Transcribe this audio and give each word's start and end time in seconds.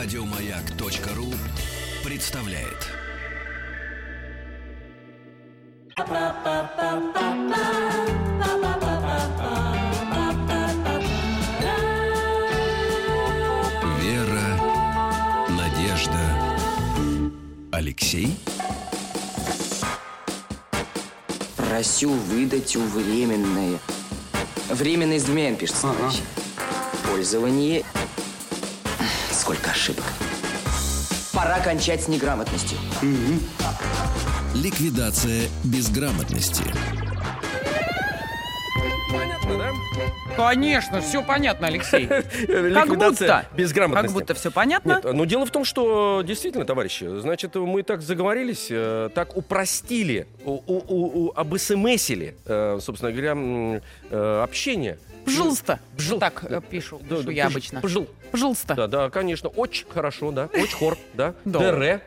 Радиомаяк.ру 0.00 1.34
представляет. 2.04 2.86
Вера, 14.00 14.60
Надежда, 15.48 16.12
Алексей. 17.72 18.36
Просю 21.56 22.10
выдать 22.10 22.76
у 22.76 22.82
временное. 22.82 23.80
Временное 24.70 25.18
с 25.18 25.24
двумя 25.24 25.48
«н» 25.48 25.56
пишется, 25.56 25.82
товарищи. 25.82 26.22
Пользование... 27.10 27.84
Ошибок. 29.88 30.04
Пора 31.32 31.60
кончать 31.60 32.02
с 32.02 32.08
неграмотностью. 32.08 32.76
Ликвидация 34.54 35.48
безграмотности. 35.64 36.64
Понятно, 39.10 39.56
да? 39.58 39.70
Конечно, 40.36 41.00
все 41.00 41.22
понятно, 41.22 41.68
Алексей. 41.68 42.06
Как 42.06 42.24
Ликвидация 42.34 42.88
будто. 42.98 43.46
безграмотности. 43.56 44.06
Как 44.08 44.12
будто 44.14 44.34
все 44.34 44.50
понятно. 44.50 45.00
Нет, 45.02 45.14
но 45.14 45.24
дело 45.24 45.46
в 45.46 45.50
том, 45.50 45.64
что 45.64 46.22
действительно, 46.26 46.64
товарищи, 46.66 47.04
значит, 47.20 47.54
мы 47.54 47.82
так 47.82 48.02
заговорились, 48.02 48.66
э, 48.70 49.08
так 49.14 49.36
упростили, 49.36 50.26
у, 50.44 50.52
у- 50.66 51.26
у- 51.26 51.32
обсмсили, 51.34 52.36
э, 52.44 52.78
собственно 52.82 53.10
говоря, 53.10 53.34
э, 54.10 54.42
общение. 54.42 54.98
Пожалуйста. 55.24 55.78
Бжл. 55.96 56.18
Так 56.18 56.42
пишу, 56.70 57.00
Да, 57.08 57.16
пишу 57.16 57.22
да, 57.24 57.32
я 57.32 57.44
пожил- 57.44 57.50
обычно. 57.56 57.80
пожил. 57.82 58.08
Пожалуйста. 58.30 58.74
Да, 58.74 58.86
да, 58.86 59.10
конечно, 59.10 59.48
очень 59.48 59.86
хорошо, 59.88 60.30
да, 60.30 60.48
очень 60.54 60.76
хор, 60.76 60.98
да. 61.14 61.34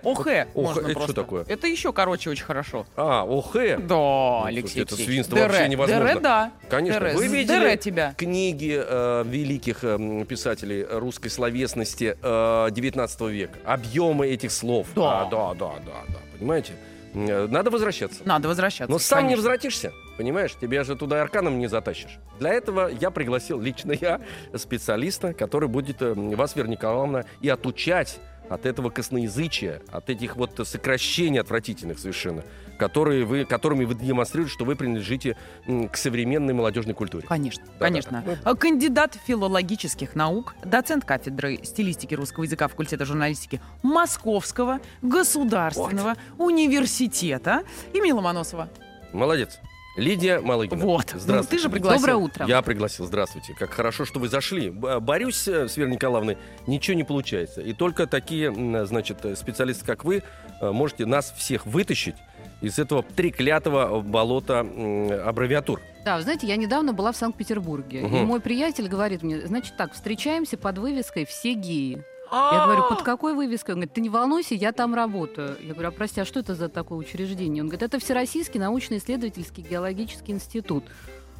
Охе 0.04 0.48
Ох, 0.54 0.76
можно 0.76 0.88
это 0.88 1.02
что 1.04 1.14
такое? 1.14 1.45
Это 1.48 1.68
еще, 1.68 1.94
короче, 1.94 2.30
очень 2.30 2.45
хорошо. 2.45 2.86
А, 2.95 3.23
охе. 3.23 3.78
Да, 3.78 3.95
Ну, 3.95 4.44
Алексей 4.45 4.84
это 4.84 4.95
свинство 4.95 5.36
вообще 5.36 5.68
невозможно. 5.68 6.08
Дере, 6.08 6.20
да. 6.20 6.52
Конечно. 6.70 7.10
Вы 7.14 7.28
видели 7.28 8.14
книги 8.16 8.82
э, 8.84 9.23
великих 9.26 9.84
э, 9.84 10.26
писателей 10.28 10.86
русской 10.90 11.30
словесности 11.30 12.18
э, 12.22 12.67
19 12.72 13.22
века? 13.22 13.58
Объемы 13.66 14.28
этих 14.28 14.52
слов. 14.52 14.88
Да. 14.95 15.22
А, 15.22 15.26
да, 15.26 15.54
да, 15.54 15.73
да, 15.86 15.94
да. 16.08 16.20
Понимаете? 16.38 16.73
Э, 17.14 17.48
Надо 17.50 17.70
возвращаться. 17.70 18.22
Надо 18.26 18.48
возвращаться. 18.48 18.92
Но 18.92 19.00
сам 19.00 19.28
не 19.28 19.36
возвратишься, 19.36 19.92
понимаешь? 20.17 20.56
Тебя 20.59 20.84
же 20.84 20.95
туда 20.95 21.22
арканом 21.22 21.59
не 21.59 21.67
затащишь. 21.67 22.20
Для 22.40 22.54
этого 22.54 22.88
я 22.88 23.12
пригласил 23.12 23.59
лично 23.59 23.94
я 24.00 24.22
специалиста, 24.56 25.34
который 25.34 25.70
будет 25.70 26.02
э, 26.02 26.14
вас, 26.14 26.56
Вера 26.56 26.67
Николаевна, 26.67 27.26
и 27.42 27.50
отучать 27.50 28.20
от 28.50 28.66
этого 28.66 28.89
косноязычия, 28.89 29.82
от 29.92 30.09
этих 30.09 30.36
вот 30.36 30.59
сокращений 30.67 31.39
отвратительных 31.39 32.00
совершенно, 32.00 32.44
которые 32.78 33.23
вы, 33.23 33.45
которыми 33.45 33.86
вы 33.86 33.94
демонстрируете, 33.95 34.54
что 34.54 34.66
вы 34.66 34.76
принадлежите 34.76 35.38
к 35.66 35.95
современной 35.95 36.54
молодежной 36.54 36.94
культуре. 36.94 37.26
Конечно, 37.26 37.64
Да, 37.80 37.86
конечно. 37.86 38.23
да, 38.26 38.38
А 38.44 38.56
Кандидат 38.56 39.17
филологических 39.26 40.16
наук, 40.16 40.56
доцент 40.66 41.06
кафедры 41.06 41.59
стилистики 41.64 42.14
русского 42.14 42.44
языка 42.44 42.67
факультета 42.67 43.06
журналистики 43.06 43.62
Московского 43.84 44.80
государственного 45.02 46.16
университета 46.38 47.64
имени 47.94 48.12
Ломоносова. 48.12 48.67
Молодец. 49.14 49.59
Лидия 49.97 50.39
Малыгина. 50.39 50.84
Вот. 50.84 51.11
Ну, 51.14 51.20
Здравствуйте. 51.20 51.58
ты 51.58 51.61
же 51.64 51.70
пригласил. 51.70 52.00
Доброе 52.00 52.16
утро. 52.16 52.45
Я 52.47 52.61
пригласил. 52.61 53.06
Здравствуйте. 53.06 53.53
Как 53.58 53.72
хорошо, 53.72 54.06
что 54.06 54.20
вы 54.20 54.30
зашли. 54.30 54.70
Борюсь 54.70 55.48
э, 55.48 55.67
с 55.67 55.75
Верой 55.78 55.92
Николаевной, 55.92 56.38
ничего 56.67 56.95
не 56.95 57.03
получается. 57.03 57.61
И 57.61 57.73
только 57.73 58.08
такие, 58.08 58.53
значит, 58.86 59.17
специалисты, 59.38 59.86
как 59.86 60.06
вы, 60.06 60.23
э, 60.61 60.72
можете 60.72 61.06
нас 61.06 61.33
всех 61.38 61.66
вытащить 61.66 62.16
из 62.61 62.80
этого 62.80 63.04
треклятого 63.04 64.02
болота 64.02 64.60
аббревиатур. 64.61 65.82
Да, 66.05 66.17
вы 66.17 66.23
знаете, 66.23 66.48
я 66.48 66.55
недавно 66.55 66.93
была 66.93 67.11
в 67.11 67.17
Санкт-Петербурге, 67.17 67.99
и 68.02 68.04
Мгм. 68.04 68.26
мой 68.26 68.39
приятель 68.39 68.87
говорит 68.87 69.21
мне, 69.23 69.45
значит 69.45 69.77
так, 69.77 69.93
встречаемся 69.93 70.58
под 70.58 70.77
вывеской 70.77 71.26
«Все 71.26 71.54
геи». 71.54 72.04
Я 72.31 72.64
говорю, 72.65 72.83
под 72.89 73.02
какой 73.03 73.33
вывеской? 73.33 73.73
Он 73.75 73.80
говорит, 73.81 73.93
ты 73.93 74.02
не 74.02 74.09
волнуйся, 74.09 74.55
я 74.55 74.71
там 74.71 74.95
работаю. 74.95 75.58
Я 75.61 75.73
говорю, 75.73 75.89
а 75.89 75.92
прости, 75.92 76.21
а 76.21 76.25
что 76.25 76.39
это 76.39 76.55
за 76.55 76.69
такое 76.69 76.97
учреждение? 76.97 77.61
Он 77.64 77.67
говорит, 77.69 77.83
это 77.83 77.99
Всероссийский 77.99 78.59
научно-исследовательский 78.59 79.64
геологический 79.69 80.33
институт. 80.33 80.83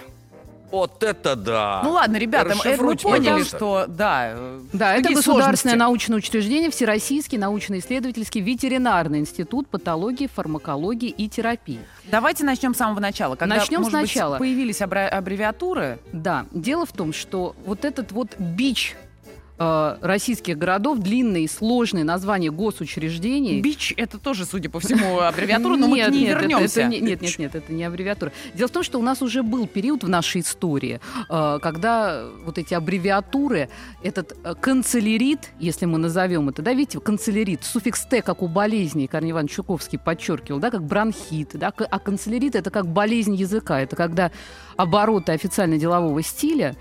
Вот 0.74 1.04
это 1.04 1.36
да. 1.36 1.82
Ну 1.84 1.92
ладно, 1.92 2.18
ребята, 2.18 2.56
это 2.66 2.84
мы 2.84 2.96
поняли, 2.98 3.20
пожалуйста. 3.26 3.58
что 3.58 3.86
да. 3.88 4.34
Да, 4.74 4.96
это 4.96 5.14
государственное 5.14 5.76
сложности? 5.76 5.78
научное 5.78 6.18
учреждение, 6.18 6.72
Всероссийский 6.72 7.38
научно-исследовательский 7.38 8.42
ветеринарный 8.42 9.20
институт 9.20 9.68
патологии, 9.68 10.26
фармакологии 10.26 11.10
и 11.10 11.30
терапии. 11.30 11.80
Давайте 12.06 12.44
начнем 12.44 12.74
с 12.74 12.78
самого 12.80 13.00
начала. 13.00 13.36
Когда, 13.36 13.58
Начнем 13.58 13.82
может 13.82 13.94
быть, 14.02 14.10
сначала. 14.12 14.40
появились 14.40 14.82
абра- 14.82 15.10
аббревиатуры. 15.10 16.00
Да, 16.12 16.48
дело 16.52 16.88
в 16.88 16.92
том, 16.92 17.14
что 17.14 17.56
вот 17.68 17.86
этот 17.86 18.12
вот 18.12 18.36
бич 18.40 18.96
э, 19.58 19.98
российских 20.02 20.58
городов, 20.58 21.00
длинные, 21.00 21.48
сложные 21.48 22.04
названия 22.04 22.52
госучреждений... 22.52 23.62
Бич 23.62 23.94
это 23.98 24.18
тоже, 24.18 24.46
судя 24.46 24.70
по 24.70 24.80
всему, 24.80 25.20
аббревиатура, 25.22 25.76
но 25.76 25.88
мы 25.88 26.04
к 26.04 26.10
ней 26.10 26.26
нет, 26.26 26.42
вернемся. 26.42 26.82
это 26.82 26.90
нет, 26.90 27.22
нет, 27.22 27.40
нет, 27.40 27.56
это 27.56 27.74
не 27.74 27.84
аббревиатура. 27.84 28.32
Дело 28.54 28.68
в 28.68 28.72
том, 28.72 28.84
что 28.84 29.00
у 29.00 29.02
нас 29.02 29.22
уже 29.22 29.44
был 29.44 29.68
период 29.68 30.04
в 30.04 30.10
нашей 30.10 30.42
истории, 30.42 31.00
э, 31.30 31.60
когда 31.62 32.26
вот 32.46 32.58
эти 32.58 32.74
аббревиатуры, 32.74 33.70
этот 34.04 34.38
э, 34.44 34.56
канцелярит, 34.60 35.52
если 35.60 35.86
мы 35.86 35.98
назовем 35.98 36.50
это, 36.50 36.62
да, 36.62 36.74
видите, 36.74 37.00
канцелярит, 37.00 37.64
суффикс 37.64 38.06
«т», 38.06 38.22
как 38.22 38.42
у 38.42 38.48
болезней, 38.48 39.08
Корней 39.08 39.32
Иванович 39.32 39.56
Чуковский 39.56 40.00
подчеркивал, 40.00 40.60
да, 40.60 40.72
как 40.72 40.84
бронхит, 40.84 41.52
да, 41.54 41.74
а 41.78 42.00
канцелярит– 42.00 42.56
это 42.56 42.70
как 42.72 42.88
болезнь 42.88 43.36
языка, 43.36 43.82
это 43.82 43.96
когда 43.96 44.32
обороты 44.78 45.32
официально-делового 45.32 46.22
стиля 46.22 46.76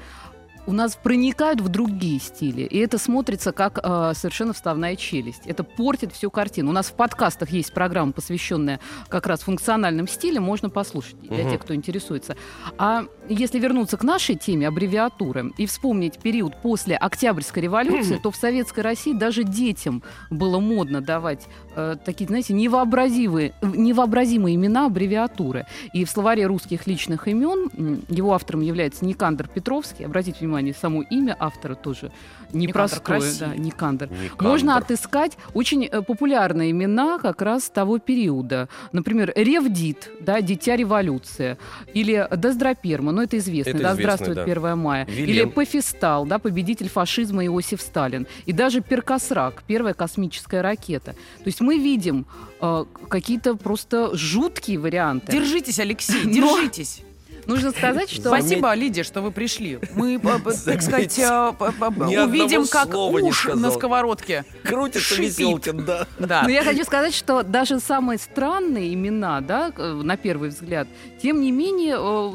у 0.67 0.73
нас 0.73 0.95
проникают 0.97 1.61
в 1.61 1.69
другие 1.69 2.21
стили, 2.21 2.63
и 2.63 2.79
это 2.79 2.99
смотрится 2.99 3.53
как 3.53 3.81
э, 3.83 4.13
совершенно 4.15 4.53
вставная 4.53 4.95
челюсть. 4.97 5.43
Это 5.47 5.65
портит 5.65 6.13
всю 6.13 6.31
картину. 6.31 6.71
У 6.71 6.73
нас 6.73 6.87
в 6.87 6.95
подкастах 6.95 7.51
есть 7.51 7.73
программа, 7.73 8.13
посвященная 8.13 8.79
как 9.09 9.27
раз 9.27 9.41
функциональным 9.41 10.07
стилям, 10.07 10.45
можно 10.45 10.71
послушать 10.71 11.21
для 11.21 11.43
Мгм. 11.43 11.51
тех, 11.51 11.61
кто 11.63 11.75
интересуется. 11.75 12.37
А 12.79 13.05
если 13.29 13.59
вернуться 13.59 13.97
к 13.97 14.05
нашей 14.05 14.37
теме 14.37 14.69
аббревиатуры 14.69 15.53
и 15.59 15.67
вспомнить 15.67 16.19
период 16.19 16.61
после 16.63 16.97
Октябрьской 16.97 17.63
революции, 17.65 18.19
то 18.23 18.31
в 18.31 18.37
Советской 18.37 18.81
России 18.81 19.15
даже 19.15 19.43
детям 19.45 20.03
было 20.31 20.61
модно 20.61 21.01
давать 21.01 21.47
э, 21.75 21.97
такие, 22.05 22.27
знаете, 22.29 22.53
невообразимые, 22.53 23.53
невообразимые 23.63 24.55
имена 24.55 24.87
аббревиатуры. 24.87 25.67
И 25.93 26.05
в 26.05 26.11
словаре 26.11 26.47
русских 26.47 26.87
личных 26.87 27.27
имен 27.27 28.03
его 28.09 28.33
автором 28.33 28.61
является 28.61 29.05
Никандр 29.05 29.49
Петровский. 29.49 30.05
Обратите 30.05 30.39
внимание, 30.39 30.52
внимание, 30.53 30.75
само 30.75 31.03
имя 31.03 31.37
автора 31.39 31.75
тоже 31.75 32.13
Никандр 32.53 32.69
непростое. 32.69 33.03
красивый. 33.03 33.49
Да, 33.49 33.57
Никандр. 33.57 34.11
Никандр. 34.11 34.45
Можно 34.45 34.77
отыскать 34.77 35.39
очень 35.55 35.85
э, 35.87 36.03
популярные 36.03 36.71
имена 36.71 37.19
как 37.19 37.41
раз 37.43 37.71
того 37.71 37.99
периода. 37.99 38.69
Например, 38.93 39.33
Ревдит, 39.35 40.11
да, 40.21 40.41
Дитя 40.43 40.77
революции. 40.77 41.57
Или 41.95 42.29
Доздроперма, 42.31 43.13
ну 43.13 43.23
это 43.23 43.39
известно, 43.39 43.71
Это 43.71 43.83
да, 43.83 43.95
здравствует 43.95 44.35
да. 44.37 44.43
1 44.43 44.79
мая. 44.79 45.07
Или 45.07 45.33
Вилен. 45.33 45.51
Пефистал, 45.51 46.27
да, 46.27 46.39
победитель 46.39 46.89
фашизма 46.89 47.45
Иосиф 47.47 47.81
Сталин. 47.81 48.27
И 48.45 48.53
даже 48.53 48.81
Перкосрак, 48.83 49.63
первая 49.67 49.95
космическая 49.95 50.61
ракета. 50.61 51.13
То 51.13 51.47
есть 51.47 51.61
мы 51.61 51.79
видим 51.79 52.27
э, 52.61 52.85
какие-то 53.09 53.55
просто 53.57 54.15
жуткие 54.15 54.79
варианты. 54.79 55.33
Держитесь, 55.33 55.79
Алексей, 55.79 56.21
Но- 56.25 56.33
держитесь. 56.59 57.03
Нужно 57.47 57.71
сказать, 57.73 58.11
что... 58.11 58.29
Спасибо, 58.29 58.73
Лидия, 58.75 59.03
что 59.03 59.21
вы 59.21 59.33
пришли. 59.33 59.79
Мы, 59.95 60.19
так 60.19 60.83
сказать, 60.83 61.19
э, 61.19 61.53
увидим, 61.59 62.67
как 62.67 62.95
уж 62.95 63.47
на 63.47 63.71
сковородке. 63.71 64.45
Крутится. 64.65 65.21
Веселкин, 65.21 65.85
да. 65.85 66.07
Да. 66.19 66.43
Но 66.45 66.51
я 66.51 66.63
хочу 66.65 66.85
сказать, 66.85 67.15
что 67.15 67.43
даже 67.43 67.81
самые 67.81 68.19
странные 68.19 68.95
имена, 68.95 69.41
да, 69.41 69.73
э, 69.77 69.93
на 69.93 70.17
первый 70.17 70.51
взгляд, 70.51 70.89
тем 71.21 71.41
не 71.41 71.51
менее, 71.51 71.97
э, 71.99 72.31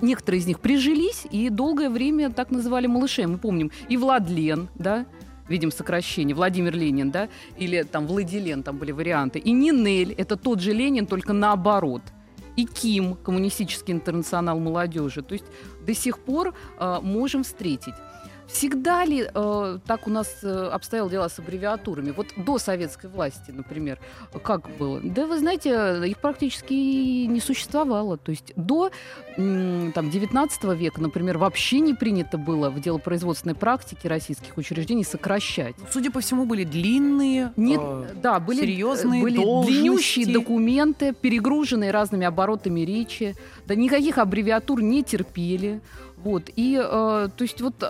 некоторые 0.00 0.40
из 0.40 0.46
них 0.46 0.60
прижились 0.60 1.24
и 1.30 1.48
долгое 1.50 1.90
время 1.90 2.30
так 2.30 2.50
называли 2.50 2.86
малышей. 2.86 3.26
Мы 3.26 3.38
помним 3.38 3.70
и 3.88 3.96
Владлен, 3.96 4.68
да, 4.74 5.06
видим 5.48 5.70
сокращение, 5.70 6.34
Владимир 6.34 6.74
Ленин, 6.74 7.10
да, 7.10 7.28
или 7.56 7.82
там 7.82 8.06
Владилен, 8.06 8.62
там 8.62 8.78
были 8.78 8.92
варианты. 8.92 9.38
И 9.38 9.52
Нинель, 9.52 10.12
это 10.12 10.36
тот 10.36 10.60
же 10.60 10.72
Ленин, 10.72 11.06
только 11.06 11.32
наоборот. 11.32 12.02
И 12.56 12.64
Ким, 12.64 13.14
коммунистический 13.14 13.92
интернационал 13.92 14.58
молодежи. 14.58 15.22
То 15.22 15.34
есть 15.34 15.44
до 15.86 15.94
сих 15.94 16.18
пор 16.18 16.54
э, 16.78 16.98
можем 17.02 17.42
встретить. 17.42 17.94
Всегда 18.48 19.04
ли 19.04 19.28
э, 19.32 19.78
так 19.86 20.06
у 20.06 20.10
нас 20.10 20.28
э, 20.42 20.68
обстояло 20.72 21.10
дело 21.10 21.28
с 21.28 21.38
аббревиатурами? 21.38 22.12
Вот 22.12 22.28
до 22.36 22.58
советской 22.58 23.10
власти, 23.10 23.50
например, 23.50 23.98
как 24.42 24.68
было? 24.78 25.00
Да, 25.02 25.26
вы 25.26 25.38
знаете, 25.38 26.02
их 26.06 26.18
практически 26.18 26.72
не 27.26 27.40
существовало. 27.40 28.16
То 28.16 28.30
есть 28.30 28.52
до 28.56 28.90
м, 29.36 29.92
там, 29.92 30.10
19 30.10 30.64
века, 30.74 31.00
например, 31.00 31.38
вообще 31.38 31.80
не 31.80 31.94
принято 31.94 32.38
было 32.38 32.70
в 32.70 32.80
делопроизводственной 32.80 33.54
практике 33.54 34.08
российских 34.08 34.56
учреждений 34.56 35.04
сокращать. 35.04 35.74
Судя 35.92 36.10
по 36.10 36.20
всему, 36.20 36.46
были 36.46 36.64
длинные. 36.64 37.52
Нет, 37.56 37.80
э, 37.82 38.14
да, 38.22 38.38
были, 38.38 38.60
серьезные 38.60 39.22
были 39.22 39.36
длиннющие 39.36 40.26
документы, 40.26 41.12
перегруженные 41.12 41.90
разными 41.90 42.26
оборотами 42.26 42.80
речи. 42.80 43.34
Да 43.66 43.74
никаких 43.74 44.18
аббревиатур 44.18 44.82
не 44.82 45.02
терпели. 45.02 45.80
Вот. 46.16 46.44
И, 46.56 46.80
э, 46.80 47.28
то 47.36 47.42
есть, 47.42 47.60
вот 47.60 47.82
э, 47.82 47.88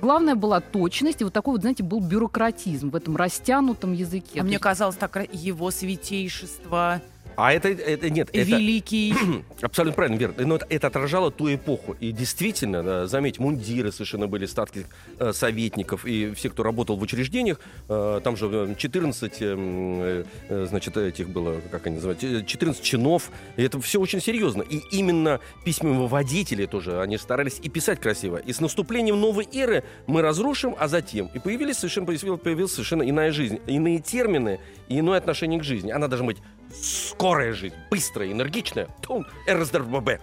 главное 0.00 0.34
была 0.34 0.60
точность, 0.60 1.20
и 1.20 1.24
вот 1.24 1.32
такой 1.32 1.52
вот, 1.52 1.60
знаете, 1.60 1.82
был 1.82 2.00
бюрократизм 2.00 2.90
в 2.90 2.96
этом 2.96 3.16
растянутом 3.16 3.92
языке. 3.92 4.34
А 4.34 4.38
То 4.38 4.44
мне 4.44 4.52
есть 4.54 4.62
казалось, 4.62 4.96
так 4.96 5.16
его 5.32 5.70
святейшество, 5.70 7.02
А 7.36 7.52
это, 7.52 7.68
это 7.68 8.10
нет, 8.10 8.28
это 8.32 8.50
великий. 8.50 9.14
абсолютно 9.62 9.94
правильно, 9.94 10.16
Вера. 10.18 10.34
Но 10.38 10.56
это, 10.56 10.66
это 10.68 10.86
отражало 10.86 11.30
ту 11.30 11.52
эпоху. 11.52 11.96
И 12.00 12.12
действительно, 12.12 12.82
да, 12.82 13.06
заметь, 13.06 13.38
мундиры 13.38 13.92
совершенно 13.92 14.26
были 14.26 14.46
статских 14.46 14.86
э, 15.18 15.32
советников 15.32 16.06
и 16.06 16.32
все, 16.34 16.50
кто 16.50 16.62
работал 16.62 16.96
в 16.96 17.02
учреждениях. 17.02 17.60
э, 17.88 18.20
там 18.24 18.36
же 18.36 18.48
э, 18.50 18.74
14, 18.76 19.32
э, 19.40 20.24
э, 20.48 20.66
значит, 20.68 20.96
этих 20.96 21.28
было, 21.28 21.60
как 21.70 21.86
они 21.86 21.96
называют, 21.96 22.24
э, 22.24 22.44
14 22.44 22.82
чинов. 22.82 23.30
И 23.56 23.62
это 23.62 23.80
все 23.80 24.00
очень 24.00 24.20
серьезно. 24.20 24.62
И 24.62 24.80
именно 24.90 25.40
письмоводители 25.64 26.66
тоже, 26.66 27.00
они 27.00 27.18
старались 27.18 27.60
и 27.62 27.68
писать 27.68 28.00
красиво. 28.00 28.36
И 28.38 28.52
с 28.52 28.60
наступлением 28.60 29.20
новой 29.20 29.46
эры 29.52 29.84
мы 30.06 30.22
разрушим, 30.22 30.74
а 30.78 30.88
затем. 30.88 31.30
И 31.34 31.38
появились 31.38 31.76
совершенно, 31.76 32.06
появилась 32.06 32.72
совершенно 32.72 33.08
иная 33.08 33.32
жизнь, 33.32 33.60
иные 33.66 33.98
термины 33.98 34.58
и 34.88 34.98
иное 34.98 35.18
отношение 35.18 35.60
к 35.60 35.64
жизни. 35.64 35.90
Она 35.90 36.08
должна 36.08 36.26
быть 36.26 36.38
скорая 36.74 37.52
жизнь, 37.52 37.74
быстрая, 37.90 38.32
энергичная. 38.32 38.88
Тун, 39.02 39.26
РСДРББ. 39.48 40.20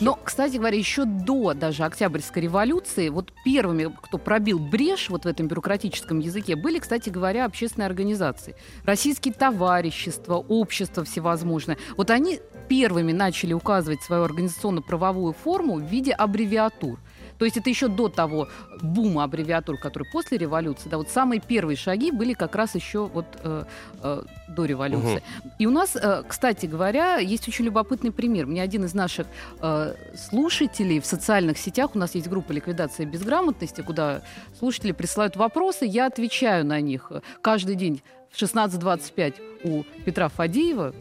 Но, 0.00 0.18
кстати 0.22 0.56
говоря, 0.56 0.76
еще 0.76 1.04
до 1.04 1.54
даже 1.54 1.84
Октябрьской 1.84 2.42
революции, 2.42 3.08
вот 3.08 3.32
первыми, 3.44 3.94
кто 4.02 4.18
пробил 4.18 4.58
брешь 4.58 5.10
вот 5.10 5.24
в 5.24 5.28
этом 5.28 5.48
бюрократическом 5.48 6.18
языке, 6.18 6.56
были, 6.56 6.78
кстати 6.78 7.10
говоря, 7.10 7.44
общественные 7.44 7.86
организации. 7.86 8.56
Российские 8.84 9.34
товарищества, 9.34 10.36
общества 10.36 11.04
всевозможные. 11.04 11.78
Вот 11.96 12.10
они 12.10 12.40
первыми 12.68 13.12
начали 13.12 13.52
указывать 13.52 14.02
свою 14.02 14.22
организационно-правовую 14.24 15.32
форму 15.32 15.76
в 15.76 15.82
виде 15.82 16.12
аббревиатур. 16.12 16.98
То 17.38 17.44
есть 17.44 17.56
это 17.56 17.70
еще 17.70 17.88
до 17.88 18.08
того 18.08 18.48
бума 18.80 19.24
аббревиатур, 19.24 19.78
который 19.78 20.08
после 20.12 20.38
революции, 20.38 20.88
да, 20.88 20.96
вот 20.98 21.08
самые 21.08 21.40
первые 21.40 21.76
шаги 21.76 22.10
были 22.10 22.32
как 22.32 22.54
раз 22.54 22.74
еще 22.74 23.06
вот 23.06 23.26
э, 23.42 23.64
э, 24.02 24.22
до 24.48 24.64
революции. 24.64 25.22
И 25.58 25.66
у 25.66 25.70
нас, 25.70 25.96
э, 25.96 26.22
кстати 26.26 26.66
говоря, 26.66 27.16
есть 27.16 27.48
очень 27.48 27.64
любопытный 27.64 28.12
пример. 28.12 28.46
Мне 28.46 28.62
один 28.62 28.84
из 28.84 28.94
наших 28.94 29.26
э, 29.60 29.94
слушателей 30.16 31.00
в 31.00 31.06
социальных 31.06 31.58
сетях, 31.58 31.94
у 31.94 31.98
нас 31.98 32.14
есть 32.14 32.28
группа 32.28 32.52
ликвидации 32.52 33.04
безграмотности, 33.04 33.80
куда 33.80 34.22
слушатели 34.58 34.92
присылают 34.92 35.36
вопросы, 35.36 35.84
я 35.84 36.06
отвечаю 36.06 36.64
на 36.64 36.80
них 36.80 37.12
каждый 37.42 37.74
день 37.74 38.02
в 38.30 38.40
16.25 38.40 39.34
у 39.64 39.84
Петра 40.04 40.28
Фадеева, 40.28 40.94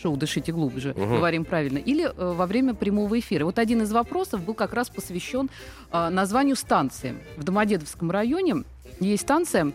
шоу 0.00 0.16
«Дышите 0.16 0.52
глубже», 0.52 0.94
Мгм. 0.96 1.16
говорим 1.16 1.44
правильно, 1.44 1.78
или 1.78 2.04
э, 2.04 2.10
во 2.16 2.46
время 2.46 2.74
прямого 2.74 3.18
эфира. 3.18 3.44
Вот 3.44 3.58
один 3.58 3.82
из 3.82 3.92
вопросов 3.92 4.42
был 4.42 4.54
как 4.54 4.72
раз 4.74 4.88
посвящен 4.90 5.50
э, 5.92 6.08
названию 6.10 6.56
станции. 6.56 7.14
В 7.36 7.44
Домодедовском 7.44 8.10
районе 8.10 8.64
есть 9.00 9.22
станция, 9.22 9.72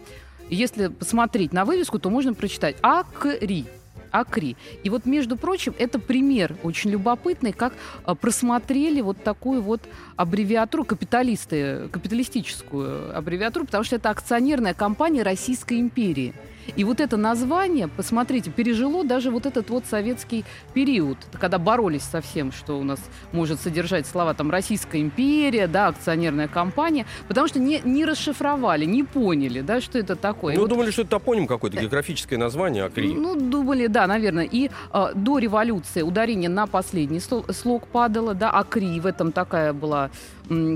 если 0.49 0.87
посмотреть 0.87 1.53
на 1.53 1.65
вывеску, 1.65 1.99
то 1.99 2.09
можно 2.09 2.33
прочитать 2.33 2.75
«Акри». 2.81 3.65
Акри. 4.11 4.57
И 4.83 4.89
вот, 4.89 5.05
между 5.05 5.37
прочим, 5.37 5.75
это 5.77 5.99
пример 5.99 6.55
очень 6.63 6.89
любопытный, 6.89 7.53
как 7.53 7.73
э, 8.07 8.15
просмотрели 8.15 9.01
вот 9.01 9.23
такую 9.23 9.61
вот 9.61 9.81
аббревиатуру, 10.19 10.83
капиталисты, 10.83 11.87
капиталистическую 11.93 13.17
аббревиатуру, 13.17 13.65
потому 13.65 13.85
что 13.85 13.95
это 13.95 14.09
акционерная 14.09 14.73
компания 14.73 15.23
Российской 15.23 15.79
империи. 15.79 16.33
И 16.75 16.83
вот 16.83 16.99
это 16.99 17.17
название, 17.17 17.87
посмотрите, 17.87 18.51
пережило 18.51 19.03
даже 19.03 19.31
вот 19.31 19.45
этот 19.45 19.69
вот 19.69 19.85
советский 19.89 20.45
период, 20.73 21.17
когда 21.39 21.57
боролись 21.57 22.03
со 22.03 22.21
всем, 22.21 22.51
что 22.51 22.79
у 22.79 22.83
нас 22.83 22.99
может 23.31 23.59
содержать 23.61 24.05
слова 24.07 24.33
там 24.33 24.51
Российская 24.51 25.01
империя, 25.01 25.67
да, 25.67 25.87
акционерная 25.87 26.47
компания, 26.47 27.05
потому 27.27 27.47
что 27.47 27.59
не, 27.59 27.81
не 27.83 28.05
расшифровали, 28.05 28.85
не 28.85 29.03
поняли, 29.03 29.61
да, 29.61 29.81
что 29.81 29.97
это 29.97 30.15
такое. 30.15 30.55
Ну, 30.55 30.61
вот 30.61 30.69
думали, 30.69 30.91
что 30.91 31.01
это 31.01 31.11
топоним 31.11 31.47
какое-то, 31.47 31.77
географическое 31.77 32.37
название, 32.37 32.83
Акри. 32.83 33.13
ну, 33.13 33.35
думали, 33.35 33.87
да, 33.87 34.07
наверное. 34.07 34.47
И 34.49 34.69
э, 34.93 35.11
до 35.15 35.39
революции 35.39 36.01
ударение 36.01 36.49
на 36.49 36.67
последний 36.67 37.19
сло- 37.19 37.51
слог 37.51 37.87
падало, 37.87 38.33
да, 38.33 38.51
акри. 38.51 38.99
В 38.99 39.05
этом 39.05 39.31
такая 39.31 39.73
была, 39.73 40.08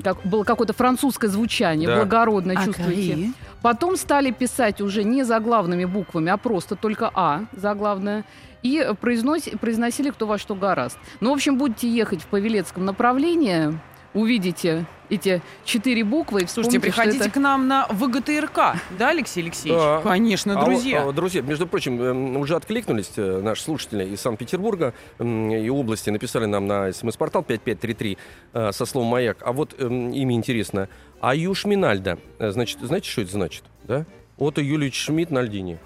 как, 0.03 0.17
было 0.25 0.43
какое-то 0.43 0.73
французское 0.73 1.29
звучание, 1.29 1.87
Да. 1.87 1.95
благородное, 1.97 2.55
Акри. 2.55 2.65
чувствуете. 2.73 3.31
Потом 3.61 3.95
стали 3.97 4.31
писать 4.31 4.81
уже 4.81 5.03
не 5.03 5.23
заглавными 5.23 5.85
буквами, 5.85 6.31
а 6.31 6.37
просто 6.37 6.75
только 6.75 7.09
А 7.13 7.45
заглавное. 7.53 8.23
И 8.61 8.77
э, 8.79 8.91
произнос- 8.93 9.57
произносили 9.57 10.09
кто 10.11 10.25
во 10.27 10.37
что 10.37 10.55
гораст. 10.55 10.97
Ну, 11.19 11.31
в 11.31 11.33
общем, 11.33 11.57
будете 11.57 11.89
ехать 11.89 12.21
в 12.21 12.27
Павелецком 12.27 12.85
направлении, 12.85 13.77
увидите 14.13 14.85
эти 15.09 15.41
четыре 15.65 16.03
буквы 16.03 16.41
и 16.43 16.47
Слушайте, 16.47 16.79
приходите 16.79 17.17
это- 17.19 17.29
к 17.29 17.37
нам 17.37 17.67
на 17.67 17.87
ВГТРК, 17.89 18.75
да, 18.97 19.09
Алексей 19.09 19.41
Алексеевич? 19.43 19.79
Да. 19.81 20.01
Конечно, 20.01 20.59
А 20.59 20.65
друзья. 20.65 21.03
вот, 21.03 21.09
а, 21.11 21.13
друзья, 21.13 21.41
между 21.41 21.67
прочим, 21.67 22.01
эм, 22.01 22.37
уже 22.37 22.55
откликнулись 22.55 23.11
э, 23.17 23.41
наши 23.41 23.61
слушатели 23.63 24.05
из 24.05 24.21
Санкт-Петербурга 24.21 24.93
и 25.19 25.69
области, 25.69 26.09
написали 26.09 26.45
нам 26.45 26.65
на 26.67 26.91
смс-портал 26.91 27.43
5533 27.43 28.17
э, 28.53 28.71
со 28.71 28.85
словом 28.85 29.09
«Маяк». 29.09 29.37
А 29.41 29.51
вот 29.51 29.75
эм, 29.79 30.11
имя 30.11 30.35
интересно. 30.35 30.89
Аюш 31.21 31.65
Минальда. 31.65 32.17
Э, 32.39 32.51
Значит, 32.51 32.79
знаете, 32.81 33.09
что 33.09 33.21
это 33.21 33.31
значит? 33.31 33.63
Да? 33.83 34.05
Отто 34.37 34.61
Юлич 34.61 34.95
Шмидт 34.99 35.31
на 35.31 35.41
льдине. 35.41 35.77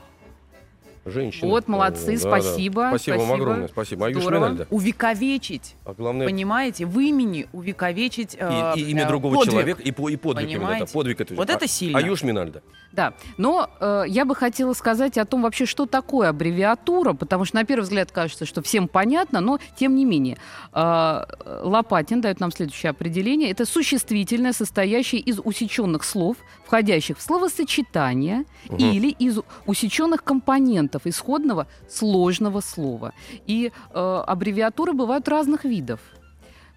Женщина. 1.12 1.50
Вот, 1.50 1.68
молодцы, 1.68 2.18
да, 2.18 2.24
да. 2.24 2.42
спасибо, 2.42 2.88
Спасибо 2.90 3.16
вам 3.16 3.28
спасибо. 3.28 3.34
огромное, 3.34 3.68
спасибо. 3.68 4.06
Аюш 4.08 4.22
Здорово. 4.22 4.40
Минальда. 4.46 4.68
Увековечить, 4.70 5.76
А 5.86 5.94
главное, 5.94 6.28
понимаете, 6.28 6.86
в 6.86 7.00
имени 7.00 7.48
увековечить 7.54 8.36
э, 8.40 8.74
и, 8.76 8.82
и 8.82 8.92
имя 8.92 9.04
э, 9.04 9.08
другого 9.08 9.36
подвиг. 9.36 9.52
человека, 9.54 9.82
и, 9.82 9.92
по- 9.92 10.10
и 10.10 10.16
подвиг 10.16 10.46
именно, 10.50 10.60
Понимаете? 10.60 10.86
да, 10.86 10.92
подвиг 10.92 11.22
это. 11.22 11.36
Вот 11.36 11.50
А- 11.50 11.54
это 11.54 11.68
сильно. 11.68 11.98
Аюш 12.00 12.24
Минальда. 12.24 12.62
Да, 12.92 13.14
но 13.38 13.70
э, 13.80 14.04
я 14.08 14.26
бы 14.26 14.34
хотела 14.36 14.74
сказать 14.74 15.18
о 15.18 15.26
том 15.26 15.42
вообще, 15.44 15.66
что 15.66 15.86
такое 15.86 16.30
аббревиатура, 16.30 17.14
потому 17.14 17.46
что 17.46 17.58
на 17.58 17.64
первый 17.66 17.84
взгляд 17.84 18.12
кажется, 18.12 18.46
что 18.46 18.62
всем 18.62 18.88
понятно, 18.88 19.40
но 19.42 19.60
тем 19.78 19.96
не 19.96 20.06
менее. 20.06 20.38
Э, 20.74 21.24
Лопатин 21.64 22.22
дает 22.22 22.40
нам 22.40 22.52
следующее 22.52 22.90
определение. 22.92 23.52
Это 23.52 23.66
существительное, 23.66 24.54
состоящее 24.54 25.22
из 25.22 25.40
усеченных 25.44 26.04
слов, 26.04 26.38
входящих 26.66 27.18
в 27.18 27.22
словосочетание 27.22 28.46
Мгм. 28.70 28.78
или 28.78 29.10
из 29.10 29.40
усеченных 29.66 30.24
компонентов 30.24 30.97
исходного 31.06 31.68
сложного 31.89 32.62
слова. 32.62 33.13
И 33.46 33.72
э, 33.94 34.24
аббревиатуры 34.27 34.94
бывают 34.94 35.27
разных 35.27 35.66
видов. 35.66 36.00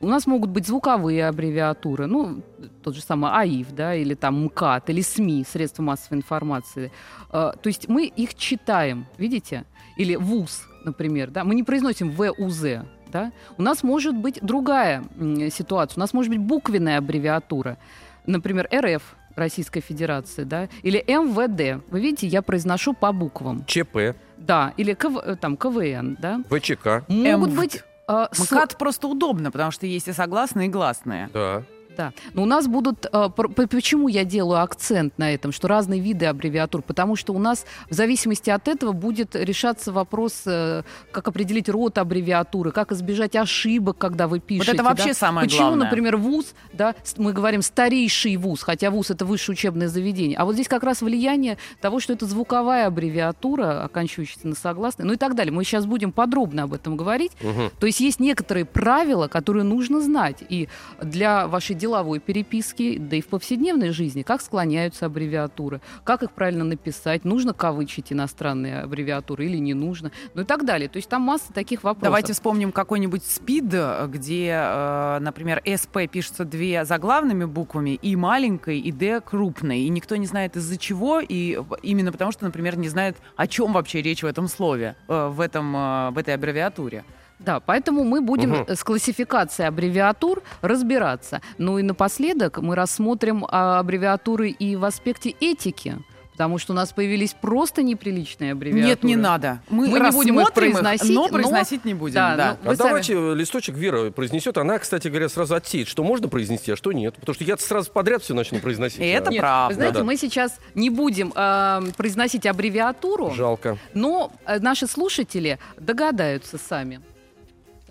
У 0.02 0.06
нас 0.06 0.26
могут 0.26 0.50
быть 0.50 0.66
звуковые 0.66 1.28
аббревиатуры, 1.28 2.06
ну, 2.06 2.42
тот 2.82 2.94
же 2.94 3.02
самый 3.02 3.30
АИФ, 3.32 3.74
да, 3.74 3.94
или 3.94 4.14
там 4.14 4.44
МКАД, 4.44 4.90
или 4.90 5.02
СМИ, 5.02 5.44
средства 5.44 5.82
массовой 5.82 6.18
информации. 6.18 6.90
Э, 7.30 7.52
то 7.60 7.66
есть 7.66 7.88
мы 7.88 8.06
их 8.06 8.34
читаем, 8.34 9.06
видите? 9.18 9.64
Или 9.98 10.16
ВУЗ, 10.16 10.62
например, 10.84 11.30
да, 11.30 11.44
мы 11.44 11.54
не 11.54 11.62
произносим 11.62 12.10
ВУЗ, 12.10 12.86
да? 13.12 13.32
У 13.58 13.62
нас 13.62 13.82
может 13.82 14.16
быть 14.16 14.38
другая 14.40 15.04
ситуация, 15.50 15.96
у 15.96 16.00
нас 16.00 16.14
может 16.14 16.30
быть 16.30 16.40
буквенная 16.40 16.98
аббревиатура, 16.98 17.76
например, 18.24 18.68
РФ, 18.74 19.02
Российской 19.36 19.80
Федерации, 19.80 20.44
да, 20.44 20.68
или 20.82 20.98
МВД. 21.06 21.82
Вы 21.90 22.00
видите, 22.00 22.26
я 22.26 22.42
произношу 22.42 22.92
по 22.94 23.12
буквам. 23.12 23.64
ЧП, 23.66 24.14
Да, 24.36 24.72
или 24.76 24.94
КВ, 24.94 25.18
э, 25.18 25.36
там 25.36 25.56
КВН, 25.56 26.16
да. 26.20 26.40
ВЧК. 26.50 27.04
Могут 27.08 27.50
МВД. 27.50 27.56
быть 27.56 27.82
э, 28.08 28.26
с- 28.32 28.50
МКАД 28.50 28.76
просто 28.78 29.06
удобно, 29.08 29.50
потому 29.50 29.70
что 29.70 29.86
есть 29.86 30.08
и 30.08 30.12
согласные, 30.12 30.68
и 30.68 30.70
гласные. 30.70 31.28
Да. 31.32 31.62
Да. 32.00 32.12
Но 32.32 32.42
у 32.42 32.46
нас 32.46 32.66
будут... 32.66 33.06
э, 33.12 33.28
Почему 33.70 34.08
я 34.08 34.24
делаю 34.24 34.62
акцент 34.62 35.18
на 35.18 35.34
этом, 35.34 35.52
что 35.52 35.68
разные 35.68 36.00
виды 36.00 36.26
аббревиатур? 36.26 36.82
Потому 36.82 37.16
что 37.16 37.34
у 37.34 37.38
нас 37.38 37.66
в 37.90 37.94
зависимости 37.94 38.48
от 38.48 38.68
этого 38.68 38.92
будет 38.92 39.36
решаться 39.36 39.92
вопрос, 39.92 40.42
э, 40.46 40.82
как 41.12 41.28
определить 41.28 41.68
род 41.68 41.98
аббревиатуры, 41.98 42.72
как 42.72 42.92
избежать 42.92 43.36
ошибок, 43.36 43.98
когда 43.98 44.28
вы 44.28 44.40
пишете. 44.40 44.72
это 44.72 44.82
вообще 44.82 45.08
да. 45.08 45.14
самое 45.14 45.46
Почему, 45.46 45.68
главное. 45.68 45.84
например, 45.86 46.16
ВУЗ, 46.16 46.54
да, 46.72 46.94
мы 47.18 47.32
говорим 47.32 47.60
старейший 47.62 48.36
ВУЗ, 48.36 48.62
хотя 48.62 48.90
ВУЗ 48.90 49.10
это 49.10 49.24
высшее 49.26 49.54
учебное 49.54 49.88
заведение. 49.88 50.38
А 50.38 50.44
вот 50.44 50.54
здесь 50.54 50.68
как 50.68 50.82
раз 50.82 51.02
влияние 51.02 51.58
того, 51.80 52.00
что 52.00 52.12
это 52.14 52.24
звуковая 52.26 52.86
аббревиатура, 52.86 53.84
оканчивающаяся 53.84 54.48
на 54.48 54.54
согласной, 54.54 55.04
ну 55.04 55.12
и 55.12 55.16
так 55.16 55.34
далее. 55.34 55.52
Мы 55.52 55.64
сейчас 55.64 55.84
будем 55.86 56.12
подробно 56.12 56.62
об 56.62 56.72
этом 56.72 56.96
говорить. 56.96 57.32
Мгм. 57.42 57.70
То 57.78 57.86
есть 57.86 58.00
есть 58.00 58.20
некоторые 58.20 58.64
правила, 58.64 59.28
которые 59.28 59.64
нужно 59.64 60.00
знать 60.00 60.38
и 60.48 60.68
для 61.02 61.46
вашей 61.46 61.76
деловой 61.90 62.20
переписки, 62.20 62.98
да 62.98 63.16
и 63.16 63.20
в 63.20 63.26
повседневной 63.26 63.90
жизни, 63.90 64.22
как 64.22 64.40
склоняются 64.40 65.06
аббревиатуры, 65.06 65.80
как 66.04 66.22
их 66.22 66.30
правильно 66.30 66.62
написать, 66.64 67.24
нужно 67.24 67.52
кавычить 67.52 68.12
иностранные 68.12 68.82
аббревиатуры 68.82 69.46
или 69.46 69.56
не 69.56 69.74
нужно, 69.74 70.12
ну 70.34 70.42
и 70.42 70.44
так 70.44 70.64
далее. 70.64 70.88
То 70.88 70.98
есть 70.98 71.08
там 71.08 71.22
масса 71.22 71.52
таких 71.52 71.82
вопросов. 71.82 72.04
Давайте 72.04 72.32
вспомним 72.32 72.70
какой-нибудь 72.70 73.24
СПИД, 73.24 74.06
где, 74.08 74.52
э, 74.54 75.18
например, 75.20 75.60
СП 75.66 75.98
пишется 76.10 76.44
две 76.44 76.84
заглавными 76.84 77.44
буквами, 77.44 77.98
И 78.02 78.14
маленькой, 78.14 78.78
и 78.78 78.92
Д 78.92 79.20
крупной. 79.20 79.80
И 79.80 79.88
никто 79.88 80.14
не 80.14 80.26
знает 80.26 80.56
из-за 80.56 80.76
чего, 80.76 81.20
и 81.20 81.58
именно 81.82 82.12
потому 82.12 82.30
что, 82.30 82.44
например, 82.44 82.78
не 82.78 82.88
знает, 82.88 83.16
о 83.36 83.48
чем 83.48 83.72
вообще 83.72 84.00
речь 84.00 84.22
в 84.22 84.26
этом 84.26 84.46
слове, 84.46 84.94
э, 85.08 85.28
в, 85.28 85.40
этом, 85.40 85.74
э, 85.74 86.10
в 86.10 86.18
этой 86.18 86.34
аббревиатуре. 86.34 87.04
Да, 87.40 87.58
поэтому 87.60 88.04
мы 88.04 88.20
будем 88.20 88.54
э, 88.66 88.76
с 88.76 88.84
классификацией 88.84 89.68
аббревиатур 89.68 90.42
разбираться. 90.60 91.40
Ну 91.58 91.78
и 91.78 91.82
напоследок 91.82 92.58
мы 92.58 92.74
рассмотрим 92.76 93.46
а, 93.48 93.78
аббревиатуры 93.80 94.50
и 94.50 94.76
в 94.76 94.84
аспекте 94.84 95.34
этики. 95.40 95.96
Потому 96.32 96.56
что 96.56 96.72
у 96.72 96.76
нас 96.76 96.90
появились 96.94 97.34
просто 97.38 97.82
неприличные 97.82 98.52
аббревиатуры. 98.52 98.86
Нет, 98.88 99.02
не 99.02 99.14
надо. 99.14 99.60
Мы, 99.68 99.88
Мы 99.88 100.00
не 100.00 100.10
будем 100.10 100.40
их 100.40 100.54
произносить, 100.54 101.14
но 101.14 101.24
но- 101.26 101.28
произносить 101.28 101.84
не 101.84 101.92
будем. 101.92 102.14
Да, 102.14 102.34
да. 102.36 102.56
ну, 102.62 102.70
А 102.70 102.76
сами- 102.76 102.88
давайте 102.88 103.34
листочек 103.34 103.74
Вера 103.74 104.10
произнесет. 104.10 104.56
Она, 104.56 104.78
кстати 104.78 105.08
говоря, 105.08 105.28
сразу 105.28 105.54
отсеет, 105.54 105.86
что 105.86 106.02
можно 106.02 106.28
произнести, 106.28 106.72
а 106.72 106.76
что 106.76 106.92
нет. 106.92 107.14
Потому 107.16 107.34
что 107.34 107.44
я 107.44 107.58
сразу 107.58 107.90
подряд 107.90 108.22
все 108.22 108.32
начну 108.32 108.58
произносить. 108.58 109.00
И 109.00 109.06
это 109.06 109.28
А, 109.28 109.32
Нет, 109.32 109.40
правда. 109.40 109.68
Вы 109.68 109.74
знаете, 109.74 110.02
мы 110.02 110.16
сейчас 110.16 110.58
не 110.74 110.88
будем 110.88 111.30
э, 111.36 111.80
произносить 111.98 112.46
аббревиатуру, 112.46 113.32
Жалко. 113.32 113.76
но 113.92 114.32
э, 114.46 114.60
наши 114.60 114.86
слушатели 114.86 115.58
догадаются 115.78 116.56
сами. 116.56 117.02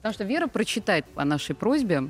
Потому 0.02 0.14
что 0.14 0.24
Вера 0.24 0.48
прочитает 0.48 1.06
по 1.14 1.24
нашей 1.26 1.56
просьбе. 1.56 2.10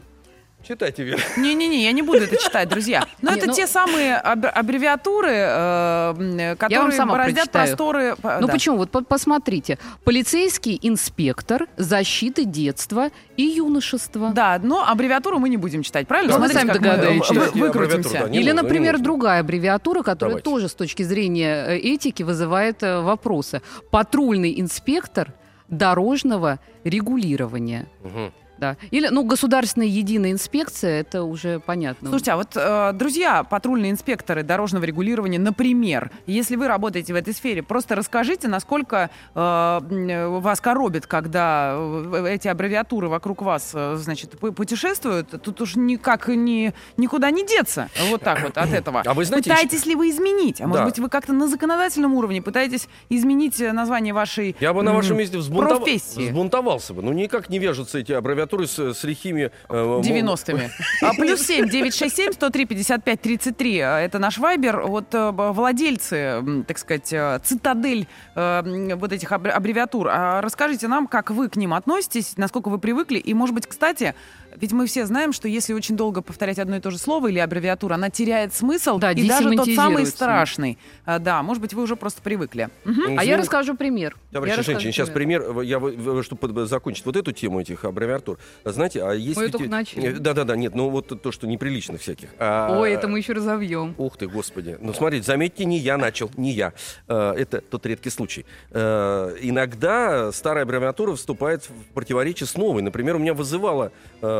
Читайте, 0.61 1.03
Вера. 1.05 1.21
Не-не-не, 1.37 1.85
я 1.85 1.93
не 1.93 2.01
буду 2.01 2.19
это 2.19 2.35
читать, 2.35 2.67
друзья. 2.67 3.05
Но 3.21 3.31
Не, 3.31 3.37
это 3.37 3.47
ну- 3.47 3.53
те 3.53 3.65
самые 3.65 4.17
аб- 4.17 4.45
аббревиатуры, 4.53 5.31
э, 5.31 6.55
которые 6.59 6.91
сама 6.91 7.13
бороздят 7.13 7.49
прочитаю. 7.49 7.67
просторы. 7.67 8.15
Ну 8.41 8.45
да. 8.47 8.51
почему? 8.53 8.75
Вот 8.75 8.91
по- 8.91 9.01
посмотрите. 9.01 9.79
Полицейский 10.03 10.77
инспектор 10.81 11.67
защиты 11.77 12.43
детства 12.43 13.09
и 13.37 13.43
юношества. 13.43 14.31
Да, 14.35 14.59
но 14.61 14.83
аббревиатуру 14.85 15.39
мы 15.39 15.47
не 15.47 15.55
будем 15.55 15.81
читать, 15.81 16.07
правильно? 16.09 16.33
Да, 16.33 16.37
Смотрите, 16.39 16.59
сами 16.59 16.71
как 16.73 16.81
мы, 16.81 16.87
э, 16.87 17.19
вы- 17.53 17.61
выкрутимся. 17.67 18.11
да, 18.11 18.27
Или, 18.27 18.51
нужно, 18.51 18.63
например, 18.63 18.91
нужно. 18.93 19.03
другая 19.05 19.39
аббревиатура, 19.39 20.03
которая 20.03 20.33
Давайте. 20.41 20.43
тоже 20.49 20.67
с 20.67 20.73
точки 20.75 21.03
зрения 21.03 21.67
э, 21.69 21.77
этики 21.77 22.21
вызывает 22.23 22.83
э, 22.83 22.99
вопросы. 22.99 23.61
Патрульный 23.91 24.59
инспектор 24.59 25.33
дорожного 25.69 26.59
регулирования. 26.83 27.87
Мгм. 28.03 28.33
Да. 28.59 28.75
Или, 28.91 29.07
ну, 29.07 29.23
государственная 29.23 29.87
единая 29.87 30.31
инспекция, 30.31 30.99
это 31.01 31.23
уже 31.23 31.59
понятно. 31.59 32.09
Слушайте, 32.09 32.31
а 32.31 32.35
вот, 32.37 32.49
э, 32.55 32.91
друзья, 32.93 33.43
патрульные 33.43 33.91
инспекторы 33.91 34.43
дорожного 34.43 34.83
регулирования, 34.83 35.39
например, 35.39 36.11
если 36.27 36.55
вы 36.55 36.67
работаете 36.67 37.13
в 37.13 37.15
этой 37.15 37.33
сфере, 37.33 37.63
просто 37.63 37.95
расскажите, 37.95 38.47
насколько 38.47 39.09
э, 39.33 40.27
вас 40.41 40.59
коробит, 40.61 41.07
когда 41.07 41.73
э, 41.75 42.25
эти 42.31 42.47
аббревиатуры 42.47 43.07
вокруг 43.07 43.41
вас, 43.41 43.71
э, 43.73 43.95
значит, 43.97 44.33
пу- 44.35 44.51
путешествуют. 44.51 45.41
Тут 45.41 45.61
уж 45.61 45.75
никак 45.75 46.27
ни, 46.27 46.73
никуда 46.97 47.31
не 47.31 47.45
деться. 47.47 47.89
Вот 48.09 48.21
так 48.21 48.41
вот 48.41 48.57
от 48.57 48.73
этого. 48.73 49.03
А 49.05 49.13
вы 49.13 49.23
знаете, 49.25 49.49
Пытаетесь 49.49 49.85
ли 49.85 49.95
вы 49.95 50.09
изменить? 50.09 50.59
А 50.61 50.67
может 50.67 50.81
Да. 50.81 50.85
быть, 50.85 50.99
вы 50.99 51.09
как-то 51.09 51.31
на 51.33 51.47
законодательном 51.47 52.13
уровне 52.13 52.41
пытаетесь 52.41 52.87
изменить 53.09 53.59
э, 53.61 53.71
название 53.71 54.13
вашей 54.13 54.55
Я 54.59 54.73
бы 54.73 54.83
на 54.83 54.93
вашем 54.93 55.17
месте 55.17 55.37
взбунтов- 55.37 55.77
профессии? 55.77 56.29
взбунтовался 56.29 56.93
бы. 56.93 57.01
Ну, 57.01 57.13
никак 57.13 57.49
не 57.49 57.59
вяжутся 57.59 57.99
эти 57.99 58.11
аббревиатуры 58.11 58.48
с, 58.57 58.93
с 58.93 59.03
лихими... 59.03 59.51
э, 59.69 59.83
мол- 59.83 60.01
90-ми. 60.01 60.69
А, 61.01 61.13
плюс 61.13 61.41
7, 61.45 61.67
967, 61.69 62.33
103, 62.33 62.65
55, 62.65 63.21
33. 63.21 63.79
А, 63.79 63.99
Это 63.99 64.19
наш 64.19 64.37
вайбер. 64.37 64.81
Вот 64.81 65.13
э, 65.13 65.31
владельцы, 65.31 66.63
так 66.67 66.77
сказать, 66.77 67.11
э, 67.13 67.39
цитадель 67.43 68.07
э, 68.35 68.95
вот 68.95 69.11
этих 69.13 69.31
аббре- 69.31 69.51
аббревиатур. 69.51 70.07
А 70.11 70.41
Расскажите 70.41 70.87
нам, 70.87 71.07
как 71.07 71.31
вы 71.31 71.49
к 71.49 71.55
ним 71.55 71.73
относитесь, 71.73 72.33
насколько 72.37 72.69
вы 72.69 72.79
привыкли. 72.79 73.17
И, 73.19 73.33
может 73.33 73.55
быть, 73.55 73.67
кстати, 73.67 74.15
ведь 74.55 74.71
мы 74.71 74.85
все 74.87 75.05
знаем, 75.05 75.33
что 75.33 75.47
если 75.47 75.73
очень 75.73 75.95
долго 75.95 76.21
повторять 76.21 76.59
одно 76.59 76.77
и 76.77 76.79
то 76.79 76.91
же 76.91 76.97
слово 76.97 77.27
или 77.27 77.39
аббревиатуру, 77.39 77.93
она 77.93 78.09
теряет 78.09 78.53
смысл. 78.53 78.97
Да, 78.99 79.11
и 79.11 79.27
даже 79.27 79.51
тот 79.55 79.69
самый 79.69 80.05
страшный. 80.05 80.77
А, 81.05 81.19
Да, 81.19 81.43
может 81.43 81.61
быть, 81.61 81.73
вы 81.73 81.83
уже 81.83 81.95
просто 81.95 82.21
привыкли. 82.21 82.69
Мгм. 82.85 83.17
А 83.19 83.23
я 83.23 83.37
расскажу 83.37 83.75
пример. 83.75 84.15
Товарищи 84.31 84.53
Я 84.53 84.57
расскажу 84.57 84.79
женщины, 84.79 84.91
сейчас 84.93 85.09
пример, 85.09 85.43
э, 85.59 85.65
я, 85.65 86.23
чтобы 86.23 86.65
закончить 86.65 87.05
вот 87.05 87.15
эту 87.15 87.31
тему 87.31 87.61
этих 87.61 87.85
аббревиатур. 87.85 88.37
Знаете, 88.65 89.03
а 89.03 89.13
есть... 89.13 89.37
Мы 89.37 89.43
ведь- 89.43 89.51
только 89.51 89.69
начали. 89.69 90.09
э, 90.09 90.19
Да-да-да, 90.19 90.55
нет, 90.55 90.75
ну 90.75 90.89
вот 90.89 91.21
то, 91.21 91.31
что 91.31 91.47
неприличных 91.47 92.01
всяких. 92.01 92.29
А, 92.39 92.79
Ой, 92.79 92.91
это 92.91 93.07
мы 93.07 93.19
еще 93.19 93.33
разовьем. 93.33 93.95
Ух 93.97 94.17
ты, 94.17 94.27
господи. 94.27 94.77
Ну, 94.81 94.93
смотрите, 94.93 95.25
заметьте, 95.25 95.65
не 95.65 95.77
я 95.77 95.97
начал, 95.97 96.31
не 96.37 96.51
я. 96.51 96.73
Э, 97.07 97.33
Это 97.37 97.61
тот 97.61 97.85
редкий 97.85 98.09
случай. 98.09 98.45
Э, 98.71 99.35
Иногда 99.41 100.31
старая 100.31 100.63
аббревиатура 100.63 101.15
вступает 101.15 101.63
в 101.69 101.93
противоречие 101.93 102.47
с 102.47 102.55
новой. 102.55 102.81
Например, 102.81 103.15
у 103.15 103.19
меня 103.19 103.33
вызывало 103.33 103.91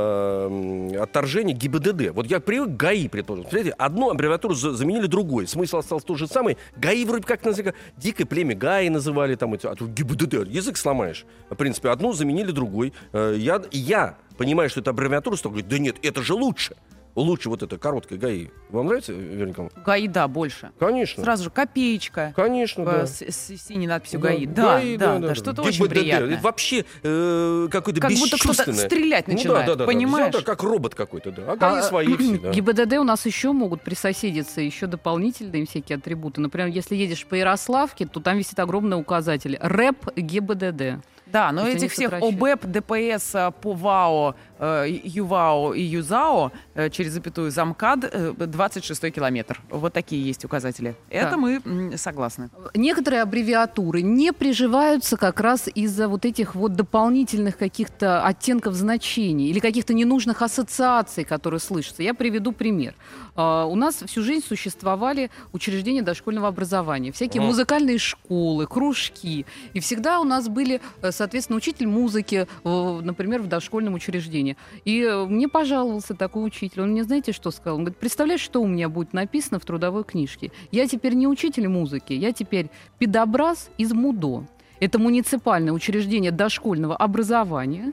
э, 0.04 0.98
отторжение 1.00 1.56
ГИБДД. 1.56 2.12
Вот 2.14 2.26
я 2.28 2.40
привык 2.40 2.70
к 2.70 2.78
ГАИ, 2.78 3.08
предположим. 3.08 3.46
Смотрите, 3.50 3.72
одну 3.72 4.10
аббревиатуру 4.10 4.54
за- 4.54 4.74
заменили 4.74 5.08
другой. 5.08 5.48
Смысл 5.48 5.78
остался 5.78 6.06
тот 6.06 6.18
же 6.18 6.28
самый. 6.28 6.58
ГАИ 6.78 7.06
вроде 7.06 7.24
как 7.26 7.44
называли, 7.46 7.76
дикое 7.98 8.26
племя 8.26 8.56
ГАИ 8.56 8.90
называли, 8.90 9.36
там, 9.36 9.54
а 9.54 9.58
тут 9.76 9.90
ГИБДД, 9.92 10.48
язык 10.48 10.78
сломаешь. 10.78 11.26
В 11.50 11.56
принципе, 11.56 11.90
одну 11.90 12.14
заменили 12.14 12.52
другой. 12.52 12.94
Э, 13.14 13.36
Я, 13.38 13.62
я 13.72 14.16
понимаю, 14.38 14.70
что 14.70 14.80
это 14.82 14.92
аббревиатура, 14.92 15.36
что 15.36 15.50
говорит, 15.50 15.68
да 15.68 15.78
нет, 15.80 15.98
это 16.02 16.22
же 16.22 16.34
лучше. 16.34 16.76
Лучше 17.20 17.50
вот 17.50 17.64
это 17.64 17.78
короткое 17.78 18.18
ГАИ. 18.18 18.48
Вам 18.70 18.88
нравится, 18.88 19.12
Вероника? 19.12 19.64
Николаевна? 19.64 19.84
ГАИ-да, 19.84 20.28
больше. 20.28 20.72
Конечно. 20.80 21.24
Сразу 21.24 21.46
же 21.46 21.50
копеечка. 21.50 22.34
Конечно, 22.36 22.84
э, 22.84 22.86
да. 22.86 23.06
с, 23.08 23.22
с 23.22 23.68
синей 23.68 23.88
надписью 23.88 24.20
Да, 24.20 24.28
ГАИ. 24.30 24.46
Да, 24.46 24.64
ГАИ, 24.64 24.98
да, 24.98 25.20
да, 25.20 25.36
что-то 25.36 25.64
очень 25.64 25.88
приятное. 25.88 26.36
Это 26.36 26.44
вообще 26.44 26.86
э, 27.04 27.68
какое-то 27.70 28.02
Как 28.02 28.12
будто 28.12 28.38
кто-то 28.38 28.74
стрелять 28.74 29.28
Ну 29.28 29.34
да, 29.34 29.38
начинает, 29.38 29.66
да, 29.66 29.76
да, 29.76 29.80
да. 29.80 29.86
понимаешь? 29.86 30.30
Взял, 30.30 30.42
да, 30.42 30.46
как 30.46 30.64
робот 30.64 30.96
какой-то, 30.96 31.32
да. 31.32 31.52
А 31.52 31.56
ГАИ 31.58 31.80
А, 31.80 31.84
свои 31.84 32.16
все, 32.18 32.40
да. 32.40 32.52
ГИБДД 32.52 32.94
у 32.94 33.04
нас 33.04 33.26
еще 33.26 33.52
могут 33.52 33.82
присоседиться 33.82 34.62
еще 34.62 34.88
дополнительные 34.88 35.66
всякие 35.66 35.98
атрибуты. 35.98 36.42
Например, 36.42 36.68
если 36.70 36.96
едешь 36.96 37.26
по 37.26 37.36
Ярославке, 37.36 38.06
то 38.06 38.20
там 38.20 38.38
висит 38.38 38.60
огромный 38.60 38.98
указатель 38.98 39.58
РЭП 39.62 40.16
ГИБДД. 40.16 41.04
Да, 41.32 41.52
но 41.52 41.68
этих 41.68 41.92
всех 41.92 42.10
сокращают. 42.10 42.36
ОБЭП, 42.36 42.66
ДПС, 42.66 43.36
э, 43.36 43.52
ПОВАО, 43.62 44.32
э, 44.32 44.34
ЮВАО 44.60 45.74
и 45.74 45.82
ЮЗАО 45.82 46.52
э, 46.76 46.90
через 46.90 47.14
запятую 47.14 47.52
замкад 47.52 48.04
э, 48.04 48.34
26 48.38 49.12
километр. 49.12 49.60
Вот 49.70 49.94
такие 49.94 50.22
есть 50.26 50.46
указатели. 50.46 50.96
Это 51.10 51.38
мы 51.38 51.62
м, 51.66 51.98
согласны. 51.98 52.50
Некоторые 52.74 53.22
аббревиатуры 53.22 54.02
не 54.02 54.34
приживаются 54.34 55.18
как 55.18 55.40
раз 55.40 55.68
из-за 55.74 56.08
вот 56.08 56.26
этих 56.26 56.56
вот 56.56 56.74
дополнительных 56.76 57.58
каких-то 57.58 58.26
оттенков 58.26 58.74
значений 58.74 59.50
или 59.50 59.60
каких-то 59.60 59.94
ненужных 59.94 60.42
ассоциаций, 60.42 61.24
которые 61.24 61.60
слышатся. 61.60 62.04
Я 62.04 62.14
приведу 62.14 62.52
пример. 62.52 62.96
А, 63.36 63.66
У 63.66 63.76
нас 63.76 64.04
всю 64.06 64.24
жизнь 64.24 64.46
существовали 64.46 65.30
учреждения 65.54 66.02
дошкольного 66.02 66.48
образования, 66.48 67.12
всякие 67.12 67.42
Мгм. 67.42 67.50
музыкальные 67.52 67.98
школы, 67.98 68.68
кружки. 68.68 69.46
И 69.74 69.80
всегда 69.80 70.20
у 70.20 70.24
нас 70.24 70.48
были, 70.50 70.82
э, 71.02 71.12
соответственно, 71.12 71.58
учитель 71.58 71.88
музыки, 71.88 72.48
э, 72.64 73.00
например, 73.04 73.42
в 73.42 73.48
дошкольном 73.48 73.94
учреждении, 73.94 74.49
времени. 74.54 74.58
И 74.86 75.02
э, 75.02 75.26
мне 75.26 75.48
пожаловался 75.48 76.14
такой 76.16 76.46
учитель. 76.46 76.82
Он 76.82 76.92
мне, 76.92 77.04
знаете, 77.04 77.32
что 77.32 77.52
сказал? 77.52 77.76
Он 77.78 77.84
говорит, 77.84 78.00
представляешь, 78.00 78.42
что 78.42 78.62
у 78.62 78.68
меня 78.68 78.90
будет 78.90 79.14
написано 79.14 79.60
в 79.60 79.66
трудовой 79.66 80.04
книжке? 80.04 80.52
Я 80.72 80.88
теперь 80.88 81.14
не 81.14 81.28
учитель 81.28 81.68
музыки, 81.68 82.14
я 82.14 82.32
теперь 82.34 82.70
педобраз 82.98 83.70
из 83.78 83.92
МУДО. 83.92 84.46
Это 84.80 84.98
муниципальное 85.00 85.74
учреждение 85.74 86.32
дошкольного 86.32 86.96
образования. 86.96 87.92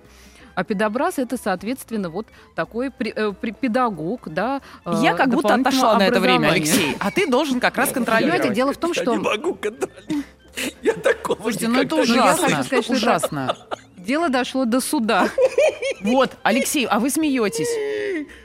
А 0.54 0.64
педобраз 0.64 1.18
это, 1.18 1.36
соответственно, 1.36 2.08
вот 2.08 2.26
такой 2.54 2.90
при- 2.90 3.12
э, 3.14 3.32
при- 3.38 3.50
педагог, 3.50 4.28
да. 4.30 4.62
э, 4.86 4.94
Я 5.02 5.12
как 5.14 5.28
будто 5.28 5.52
отошла 5.54 5.98
на 5.98 6.06
это 6.06 6.18
время. 6.20 6.48
Алексей. 6.48 6.96
А 6.98 7.10
ты 7.10 7.26
должен 7.28 7.60
как 7.60 7.76
раз 7.76 7.90
контролировать. 7.90 8.38
Понимаете, 8.40 8.54
дело 8.56 8.72
в 8.72 8.78
том, 8.78 8.92
Я 8.94 9.02
что 9.02 9.14
не 9.16 9.22
могу 9.22 9.54
контролировать. 9.54 10.24
Я 10.82 10.94
такого 10.94 11.42
Слушайте, 11.42 11.68
ну 11.68 11.82
это 11.82 11.96
я 11.96 12.02
ужасно. 12.02 12.48
хочу 12.48 12.62
сказать, 12.64 12.66
что 12.66 12.76
это- 12.76 12.92
ужасно. 12.94 13.56
Дело 14.06 14.28
дошло 14.28 14.64
до 14.64 14.80
суда, 14.80 15.28
Вот, 16.02 16.30
Алексей, 16.42 16.86
а 16.86 17.00
вы 17.00 17.10
смеетесь. 17.10 17.68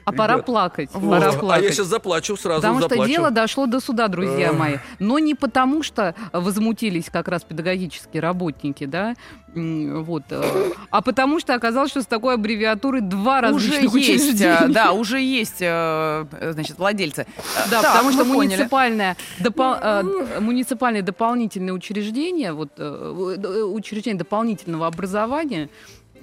а 0.06 0.12
пора 0.12 0.34
Ребят, 0.36 0.46
плакать, 0.46 0.90
Вот. 0.94 1.20
пора 1.20 1.30
А 1.30 1.34
я 1.34 1.40
плакать. 1.40 1.74
сейчас 1.74 1.88
заплачу, 1.88 2.36
сразу 2.36 2.62
Потому 2.62 2.80
заплачу. 2.82 3.04
что 3.04 3.12
дело 3.12 3.30
дошло 3.32 3.66
до 3.68 3.80
суда, 3.80 4.08
друзья 4.08 4.52
мои. 4.54 4.78
Но 5.00 5.20
не 5.20 5.36
потому, 5.36 5.84
что 5.84 6.16
возмутились 6.34 7.10
как 7.10 7.28
раз 7.28 7.44
педагогические 7.44 8.22
работники, 8.22 8.86
да, 8.86 9.16
вот, 9.54 10.24
э, 10.30 10.72
а 10.90 11.02
потому 11.02 11.40
что 11.40 11.54
оказалось, 11.54 11.92
что 11.92 12.02
с 12.02 12.06
такой 12.06 12.36
аббревиатурой 12.36 13.02
два 13.02 13.40
Уже 13.40 13.72
различных 13.72 13.94
есть, 13.96 14.24
учреждения. 14.30 14.58
э, 14.62 14.68
да, 14.70 14.92
уже 14.94 15.20
есть, 15.22 15.58
э, 15.60 16.26
значит, 16.54 16.78
владельцы. 16.78 17.26
Да, 17.70 17.82
Так, 17.82 17.92
потому 17.94 18.12
что 18.14 18.24
муниципальное, 18.24 19.18
допол- 19.40 19.78
э, 19.82 20.40
муниципальное 20.40 21.02
дополнительное 21.02 21.74
учреждение, 21.74 22.54
вот, 22.54 22.80
учреждение 22.80 24.18
дополнительного 24.18 24.88
образования, 24.88 25.70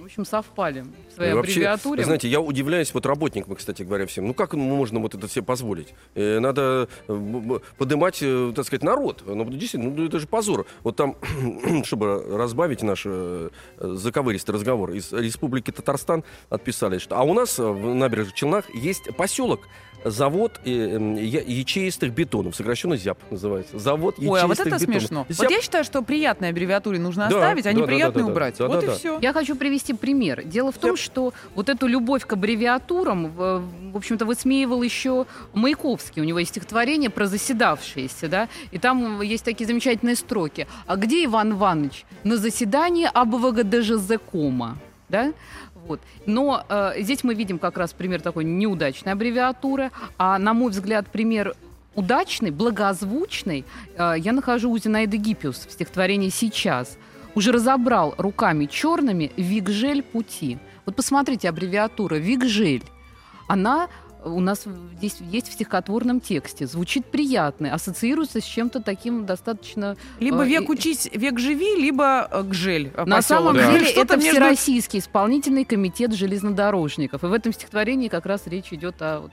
общем, 0.08 0.24
совпали 0.24 0.84
в 1.10 1.14
своей 1.14 1.32
И 1.32 1.34
вообще, 1.34 1.52
аббревиатуре. 1.52 2.04
знаете, 2.04 2.28
я 2.28 2.40
удивляюсь 2.40 2.92
вот 2.94 3.06
работникам, 3.06 3.54
кстати 3.54 3.82
говоря, 3.82 4.06
всем. 4.06 4.26
Ну 4.26 4.34
как 4.34 4.54
можно 4.54 5.00
вот 5.00 5.14
это 5.14 5.28
себе 5.28 5.44
позволить? 5.44 5.94
Э, 6.14 6.38
Надо 6.40 6.88
э, 7.06 7.58
подымать, 7.76 8.18
э, 8.22 8.52
так 8.54 8.66
сказать, 8.66 8.82
народ. 8.82 9.22
Ну 9.26 9.44
действительно, 9.44 9.94
ну 9.94 10.06
это 10.06 10.18
же 10.18 10.26
позор. 10.26 10.66
Вот 10.82 10.96
там, 10.96 11.16
чтобы 11.84 12.24
разбавить 12.36 12.82
наш 12.82 13.06
заковыристый 13.78 14.54
разговор, 14.54 14.92
из 14.92 15.12
Республики 15.12 15.70
Татарстан 15.70 16.24
отписали, 16.48 16.98
что 16.98 17.16
а 17.16 17.22
у 17.22 17.34
нас 17.34 17.58
в 17.58 17.94
набережных 17.94 18.34
Челнах 18.34 18.74
есть 18.74 19.14
поселок, 19.16 19.68
завод 20.04 20.60
э, 20.64 20.70
м, 20.96 21.16
я- 21.16 21.42
ячеистых 21.42 22.12
бетонов, 22.12 22.54
сокращенно 22.56 22.96
ЗЯП 22.96 23.18
называется. 23.30 23.78
Завод 23.78 24.14
ячеистых 24.18 24.32
Ой, 24.32 24.40
а 24.42 24.46
вот 24.46 24.60
это 24.60 24.64
бетонов. 24.70 24.82
смешно. 25.02 25.26
ЗЯП. 25.28 25.38
Вот 25.42 25.50
я 25.50 25.60
считаю, 25.60 25.84
что 25.84 26.02
приятные 26.02 26.50
аббревиатуры 26.50 26.98
нужно 26.98 27.28
Да, 27.28 27.36
оставить, 27.36 27.66
а 27.66 27.72
да, 27.72 27.80
неприятные 27.80 28.22
да, 28.22 28.26
да, 28.26 28.32
убрать. 28.32 28.54
да, 28.58 28.68
вот 28.68 28.80
да, 28.80 28.86
и 28.86 28.86
да. 28.90 28.94
все. 28.96 29.18
Я 29.20 29.32
хочу 29.32 29.56
привести 29.56 29.92
пример. 29.92 30.44
Дело 30.44 30.72
в 30.72 30.78
том, 30.78 30.96
что 30.96 31.32
вот 31.54 31.68
эту 31.68 31.86
любовь 31.86 32.24
к 32.26 32.32
аббревиатурам, 32.32 33.28
в, 33.28 33.62
в 33.92 33.96
общем-то, 33.96 34.24
высмеивал 34.24 34.82
еще 34.82 35.26
Маяковский. 35.54 36.22
У 36.22 36.24
него 36.24 36.38
есть 36.38 36.50
стихотворение 36.52 37.10
про 37.10 37.26
заседавшиеся, 37.26 38.28
да, 38.28 38.48
и 38.70 38.78
там 38.78 39.20
есть 39.22 39.44
такие 39.44 39.66
замечательные 39.66 40.16
строки. 40.16 40.66
А 40.86 40.96
где 40.96 41.24
Иван 41.24 41.52
Иванович? 41.52 42.04
На 42.24 42.36
заседании 42.36 43.08
АБВГДЖЗ-кома, 43.12 44.78
да? 45.08 45.32
Вот. 45.88 46.00
Но 46.26 46.64
э, 46.68 46.92
здесь 46.98 47.24
мы 47.24 47.34
видим 47.34 47.58
как 47.58 47.78
раз 47.78 47.92
пример 47.92 48.20
такой 48.20 48.44
неудачной 48.44 49.12
аббревиатуры, 49.12 49.90
а, 50.18 50.38
на 50.38 50.52
мой 50.52 50.70
взгляд, 50.70 51.08
пример 51.08 51.54
удачный, 51.94 52.50
благозвучный, 52.50 53.64
э, 53.96 54.14
я 54.18 54.32
нахожу 54.32 54.70
у 54.70 54.78
Зинаиды 54.78 55.16
Гиппиус 55.16 55.66
в 55.66 55.72
стихотворении 55.72 56.28
«Сейчас». 56.28 56.98
Уже 57.34 57.52
разобрал 57.52 58.14
руками 58.18 58.66
черными 58.66 59.32
«Вигжель 59.36 60.02
пути». 60.02 60.58
Вот 60.86 60.96
посмотрите, 60.96 61.48
аббревиатура 61.48 62.16
«Вигжель». 62.16 62.84
Она 63.48 63.88
у 64.24 64.40
нас 64.40 64.64
здесь 64.98 65.16
есть 65.20 65.48
в 65.48 65.52
стихотворном 65.52 66.20
тексте. 66.20 66.66
Звучит 66.66 67.06
приятно, 67.06 67.72
ассоциируется 67.72 68.40
с 68.40 68.44
чем-то 68.44 68.80
таким 68.82 69.26
достаточно... 69.26 69.96
Либо 70.20 70.44
э, 70.44 70.48
век 70.48 70.68
учись, 70.68 71.08
век 71.12 71.38
живи, 71.38 71.76
либо 71.76 72.28
э, 72.30 72.42
гжель. 72.42 72.90
э, 72.94 73.04
На 73.04 73.16
поселок. 73.16 73.24
самом 73.24 73.56
Да. 73.56 73.72
деле 73.72 73.90
это 73.90 74.16
между- 74.16 74.30
Всероссийский 74.32 74.98
исполнительный 74.98 75.64
комитет 75.64 76.12
железнодорожников. 76.14 77.22
И 77.24 77.26
в 77.26 77.32
этом 77.32 77.52
стихотворении 77.52 78.08
как 78.08 78.26
раз 78.26 78.46
речь 78.46 78.72
идет 78.72 79.00
о 79.00 79.20
вот, 79.20 79.32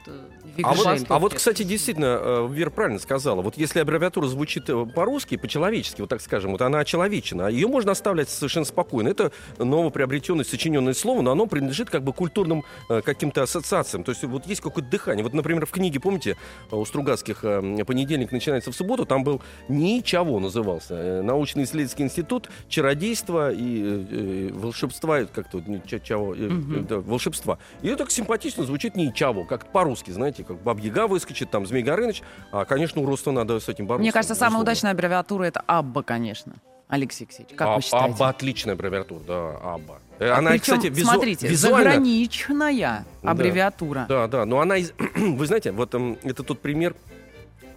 А 0.63 0.73
вот, 0.73 1.05
а 1.09 1.19
вот, 1.19 1.33
кстати, 1.33 1.63
действительно, 1.63 2.47
Вера 2.49 2.69
правильно 2.69 2.99
сказала. 2.99 3.41
Вот 3.41 3.57
если 3.57 3.79
аббревиатура 3.79 4.27
звучит 4.27 4.67
по-русски, 4.93 5.37
по-человечески, 5.37 6.01
вот 6.01 6.09
так 6.09 6.21
скажем, 6.21 6.51
вот 6.51 6.61
она 6.61 6.79
очеловечена, 6.79 7.47
ее 7.47 7.67
можно 7.67 7.91
оставлять 7.91 8.29
совершенно 8.29 8.65
спокойно. 8.65 9.09
Это 9.09 9.31
новоприобретенное, 9.57 10.45
сочиненное 10.45 10.93
слово, 10.93 11.21
но 11.21 11.31
оно 11.31 11.45
принадлежит 11.47 11.89
как 11.89 12.03
бы 12.03 12.13
культурным 12.13 12.63
каким-то 12.87 13.43
ассоциациям. 13.43 14.03
То 14.03 14.11
есть 14.11 14.23
вот 14.23 14.45
есть 14.47 14.61
какое-то 14.75 14.91
дыхание. 14.91 15.23
Вот, 15.23 15.33
например, 15.33 15.65
в 15.65 15.71
книге, 15.71 15.99
помните, 15.99 16.35
э, 16.71 16.75
у 16.75 16.85
Стругацких 16.85 17.39
э, 17.43 17.83
«Понедельник 17.85 18.31
начинается 18.31 18.71
в 18.71 18.75
субботу», 18.75 19.05
там 19.05 19.23
был 19.23 19.41
«Ничего» 19.67 20.39
назывался. 20.39 20.93
э, 20.95 21.21
Научно-исследовательский 21.21 22.05
институт, 22.05 22.49
чародейство 22.67 23.51
и 23.51 24.05
э, 24.09 24.49
волшебства, 24.53 25.23
как-то, 25.25 25.59
э, 25.59 26.81
да, 26.87 26.99
волшебства. 26.99 27.57
И 27.81 27.87
это 27.87 27.99
так 27.99 28.11
симпатично 28.11 28.63
звучит 28.63 28.95
«Ничего», 28.95 29.45
как 29.45 29.71
по-русски, 29.71 30.11
знаете, 30.11 30.43
как 30.43 30.61
Бабьяга 30.61 31.07
выскочит, 31.07 31.49
там 31.49 31.65
Змей 31.65 31.83
Горыныч. 31.83 32.21
А, 32.51 32.65
конечно, 32.65 33.01
уродство 33.01 33.31
надо 33.31 33.59
с 33.59 33.69
этим 33.69 33.87
бороться. 33.87 34.01
Мне 34.01 34.11
кажется, 34.11 34.35
самая 34.35 34.49
безусловно. 34.49 34.63
удачная 34.71 34.91
аббревиатура 34.91 35.43
это 35.45 35.61
Абба, 35.65 36.03
конечно. 36.03 36.53
Алексей 36.87 37.23
Алексеевич, 37.23 37.55
как 37.55 37.67
А- 37.67 37.75
вы 37.77 37.81
считаете? 37.81 38.13
Абба 38.13 38.29
отличная 38.29 38.73
аббревиатура, 38.75 39.19
да, 39.27 39.49
Абба. 39.63 39.99
Э, 40.19 40.29
Она, 40.31 40.51
причем, 40.51 40.77
кстати, 40.77 40.87
визу- 40.87 41.03
смотрите, 41.11 41.47
визуально... 41.47 41.91
заграничная 41.91 43.05
Да. 43.21 43.31
аббревиатура. 43.31 44.05
Да, 44.07 44.27
да, 44.27 44.45
но 44.45 44.59
она, 44.59 44.77
из- 44.77 44.93
вы 45.15 45.45
знаете, 45.45 45.71
вот 45.71 45.93
эм, 45.95 46.17
это 46.23 46.43
тот 46.43 46.61
пример, 46.61 46.95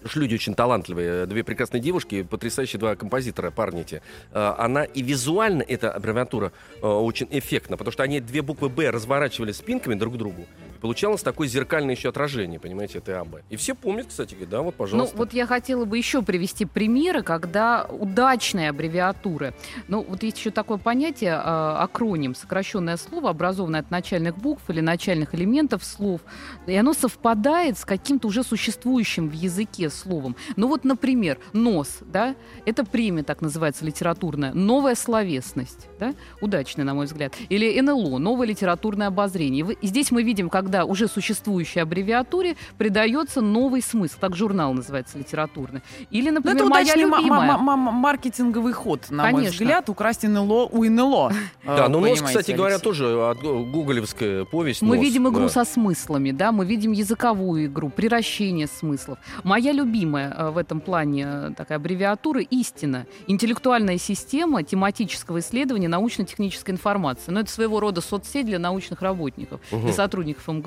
что 0.05 0.21
люди 0.21 0.35
очень 0.35 0.55
талантливые, 0.55 1.27
две 1.27 1.43
прекрасные 1.43 1.81
девушки, 1.81 2.23
потрясающие 2.23 2.79
два 2.79 2.95
композитора, 2.95 3.51
парни 3.51 3.81
эти. 3.81 4.03
Э, 4.33 4.55
Она 4.59 4.85
и 4.85 5.03
визуально, 5.03 5.63
эта 5.63 5.91
аббревиатура, 5.91 6.53
э, 6.81 6.87
очень 6.87 7.27
эффектна, 7.31 7.77
потому 7.77 7.93
что 7.93 8.03
они 8.05 8.21
две 8.21 8.43
буквы 8.43 8.69
«Б» 8.69 8.91
разворачивали 8.91 9.53
спинками 9.53 9.95
друг 9.95 10.15
к 10.15 10.17
другу. 10.17 10.47
И 10.79 10.81
получалось 10.81 11.23
такое 11.23 11.49
зеркальное 11.49 11.95
еще 11.95 12.09
отражение, 12.09 12.61
понимаете, 12.61 12.99
этой 12.99 13.17
«АБ». 13.17 13.41
И 13.51 13.57
все 13.57 13.75
помнят, 13.75 14.07
кстати, 14.07 14.37
да, 14.49 14.59
вот, 14.61 14.67
Ну, 14.67 14.73
пожалуйста. 14.73 15.17
вот 15.17 15.33
я 15.33 15.47
хотела 15.47 15.85
бы 15.85 15.99
еще 15.99 16.23
привести 16.23 16.65
примеры, 16.65 17.23
когда 17.23 17.85
удачные 17.91 18.71
аббревиатуры. 18.71 19.55
Ну, 19.89 20.05
вот 20.09 20.23
есть 20.23 20.39
еще 20.39 20.51
такое 20.51 20.79
понятие, 20.79 21.33
э, 21.33 21.35
акроним, 21.35 22.35
сокращенное 22.35 22.97
слово, 22.97 23.31
образованное 23.31 23.81
от 23.81 23.91
начальных 23.91 24.39
букв 24.39 24.71
или 24.71 24.81
начальных 24.81 25.35
элементов 25.35 25.85
слов, 25.85 26.21
и 26.67 26.75
оно 26.75 26.93
совпадает 26.93 27.77
с 27.77 27.85
каким-то 27.85 28.29
уже 28.29 28.45
существующим 28.45 29.29
в 29.29 29.33
языке 29.33 29.91
словом. 29.91 30.37
Ну 30.57 30.69
вот, 30.69 30.85
например, 30.85 31.39
нос, 31.53 31.99
да, 32.03 32.37
это 32.67 32.85
премия, 32.85 33.25
так 33.25 33.41
называется, 33.41 33.85
литературная, 33.85 34.53
новая 34.55 34.95
словесность, 34.95 35.89
да, 35.99 36.15
удачная, 36.41 36.85
на 36.85 36.95
мой 36.95 37.07
взгляд. 37.07 37.35
Или 37.49 37.81
НЛО, 37.81 38.19
новое 38.19 38.47
литературное 38.47 39.09
обозрение. 39.09 39.67
И 39.81 39.87
здесь 39.89 40.11
мы 40.13 40.23
видим, 40.23 40.49
когда 40.69 40.85
уже 40.85 41.09
существующей 41.09 41.81
аббревиатуре 41.81 42.55
придается 42.77 43.41
новый 43.41 43.81
смысл. 43.81 44.17
Так 44.21 44.37
журнал 44.37 44.75
называется 44.75 45.17
литературный. 45.19 45.81
Или, 46.11 46.29
Ну, 46.29 46.35
например, 46.37 46.57
это 46.57 46.67
моя 46.67 46.95
любимая. 46.95 47.57
ма- 47.57 47.77
ма- 47.77 47.91
маркетинговый 47.91 48.75
ход, 48.75 49.07
на 49.09 49.23
мой 49.25 49.33
Конечно. 49.33 49.53
взгляд, 49.65 49.89
украсть 49.89 50.25
НЛО 50.29 50.67
у 50.71 50.85
НЛО. 50.85 51.33
Да, 51.65 51.87
Э, 51.87 51.89
но 51.89 52.01
нос, 52.01 52.11
понимаете, 52.11 52.25
кстати 52.27 52.53
говоря, 52.53 52.79
тоже 52.79 53.35
гуглевская 53.73 54.45
повесть. 54.45 54.83
Мы 54.83 54.97
«Нос», 54.97 55.05
видим 55.05 55.29
игру 55.29 55.45
да. 55.45 55.49
со 55.49 55.65
смыслами, 55.65 56.33
да, 56.33 56.53
мы 56.53 56.67
видим 56.67 56.93
языковую 56.93 57.67
игру, 57.67 57.89
приращение 57.89 58.67
смыслов. 58.67 59.19
Моя 59.45 59.73
любимая 59.73 60.35
э, 60.37 60.51
в 60.51 60.59
этом 60.59 60.81
плане 60.81 61.27
э, 61.27 61.51
такая 61.57 61.79
аббревиатура 61.79 62.43
«Истина». 62.43 63.07
Интеллектуальная 63.27 63.97
система 63.99 64.63
тематического 64.63 65.39
исследования 65.41 65.89
научно-технической 65.89 66.75
информации. 66.75 67.31
Но 67.31 67.41
это 67.41 67.51
своего 67.51 67.81
рода 67.81 68.01
соцсеть 68.03 68.45
для 68.47 68.59
научных 68.59 69.01
работников, 69.03 69.61
для 69.71 69.93
сотрудников 69.95 70.47
МГУ. 70.49 70.58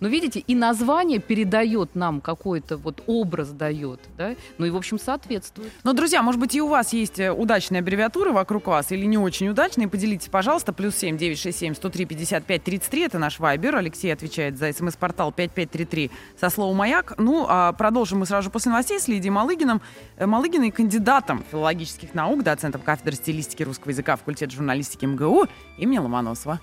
Но 0.00 0.08
видите, 0.08 0.40
и 0.40 0.54
название 0.54 1.18
передает 1.18 1.94
нам 1.94 2.20
какой-то 2.20 2.76
вот 2.76 3.02
образ 3.06 3.50
дает, 3.50 4.00
да, 4.16 4.34
ну 4.58 4.66
и, 4.66 4.70
в 4.70 4.76
общем, 4.76 4.98
соответствует. 4.98 5.72
Ну, 5.84 5.92
друзья, 5.92 6.22
может 6.22 6.40
быть, 6.40 6.54
и 6.54 6.60
у 6.60 6.68
вас 6.68 6.92
есть 6.92 7.18
э, 7.18 7.30
удачные 7.32 7.80
аббревиатуры 7.80 8.32
вокруг 8.32 8.66
вас 8.66 8.92
или 8.92 9.04
не 9.06 9.18
очень 9.18 9.48
удачные. 9.48 9.88
Поделитесь, 9.88 10.28
пожалуйста. 10.28 10.72
Плюс 10.72 10.96
семь 10.96 11.16
девять 11.16 11.38
шесть 11.38 11.58
семь 11.58 11.74
сто 11.74 11.88
три 11.88 12.04
пятьдесят 12.04 12.44
пять 12.44 12.64
тридцать 12.64 12.90
три. 12.90 13.02
Это 13.02 13.18
наш 13.18 13.38
вайбер. 13.38 13.76
Алексей 13.76 14.12
отвечает 14.12 14.58
за 14.58 14.72
смс-портал 14.72 15.32
5533 15.32 16.10
со 16.38 16.50
словом 16.50 16.76
«Маяк». 16.76 17.14
Ну, 17.18 17.46
а 17.48 17.72
продолжим 17.72 18.18
мы 18.20 18.26
сразу 18.26 18.50
после 18.50 18.70
новостей 18.70 19.00
с 19.00 19.08
Лидией 19.08 19.30
Малыгиным. 19.30 19.80
Э, 20.16 20.26
Малыгиной 20.26 20.70
кандидатом 20.70 21.44
филологических 21.50 22.14
наук, 22.14 22.42
доцентом 22.42 22.82
кафедры 22.82 23.14
стилистики 23.14 23.62
русского 23.62 23.90
языка 23.90 24.16
факультета 24.16 24.54
журналистики 24.54 25.04
МГУ 25.06 25.46
имени 25.78 25.98
Ломоносова. 25.98 26.60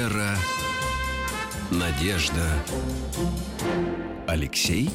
Вера, 0.00 0.34
Надежда, 1.70 2.48
Алексей. 4.26 4.88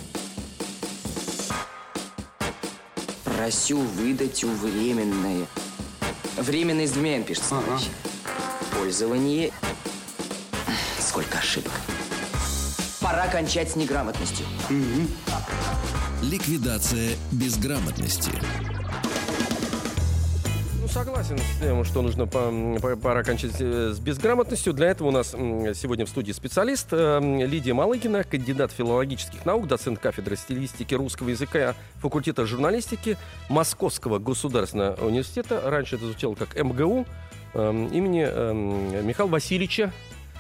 Просю 3.24 3.78
выдать 3.78 4.44
у 4.44 4.50
временное 4.50 5.46
Временный 6.38 6.88
с 6.88 6.92
двумя 6.92 7.18
«н» 7.18 7.24
пишется, 7.24 7.50
товарищи. 7.50 7.90
Пользование... 8.76 9.52
Сколько 11.00 11.38
ошибок. 11.38 11.74
Пора 13.00 13.28
кончать 13.28 13.70
с 13.70 13.76
неграмотностью. 13.76 14.48
Ликвидация 16.24 17.12
безграмотности. 17.32 18.32
Согласен 20.96 21.38
с 21.38 21.60
тем, 21.60 21.84
что 21.84 22.02
нужно 22.02 22.26
по- 22.26 22.80
по- 22.82 22.96
пора 22.96 23.22
кончать 23.24 23.58
э, 23.60 23.92
с 23.94 24.00
безграмотностью. 24.00 24.72
Для 24.72 24.88
этого 24.88 25.10
у 25.10 25.12
нас 25.12 25.32
сегодня 25.32 26.06
в 26.06 26.10
студии 26.10 26.32
специалист 26.32 26.88
э, 26.94 27.20
Лидия 27.46 27.74
Малыгина, 27.74 28.24
кандидат 28.24 28.72
филологических 28.72 29.46
наук, 29.46 29.68
доцент 29.68 30.00
кафедры 30.00 30.38
стилистики 30.38 30.94
русского 30.94 31.28
языка 31.28 31.76
факультета 31.96 32.46
журналистики 32.46 33.18
Московского 33.50 34.20
государственного 34.20 35.06
университета. 35.06 35.60
Раньше 35.66 35.98
это 35.98 36.06
звучало 36.06 36.36
как 36.36 36.56
МГУ 36.56 37.06
э, 37.56 37.88
имени 37.92 38.26
э, 38.26 38.54
Михаила 39.04 39.32
Васильевича 39.32 39.92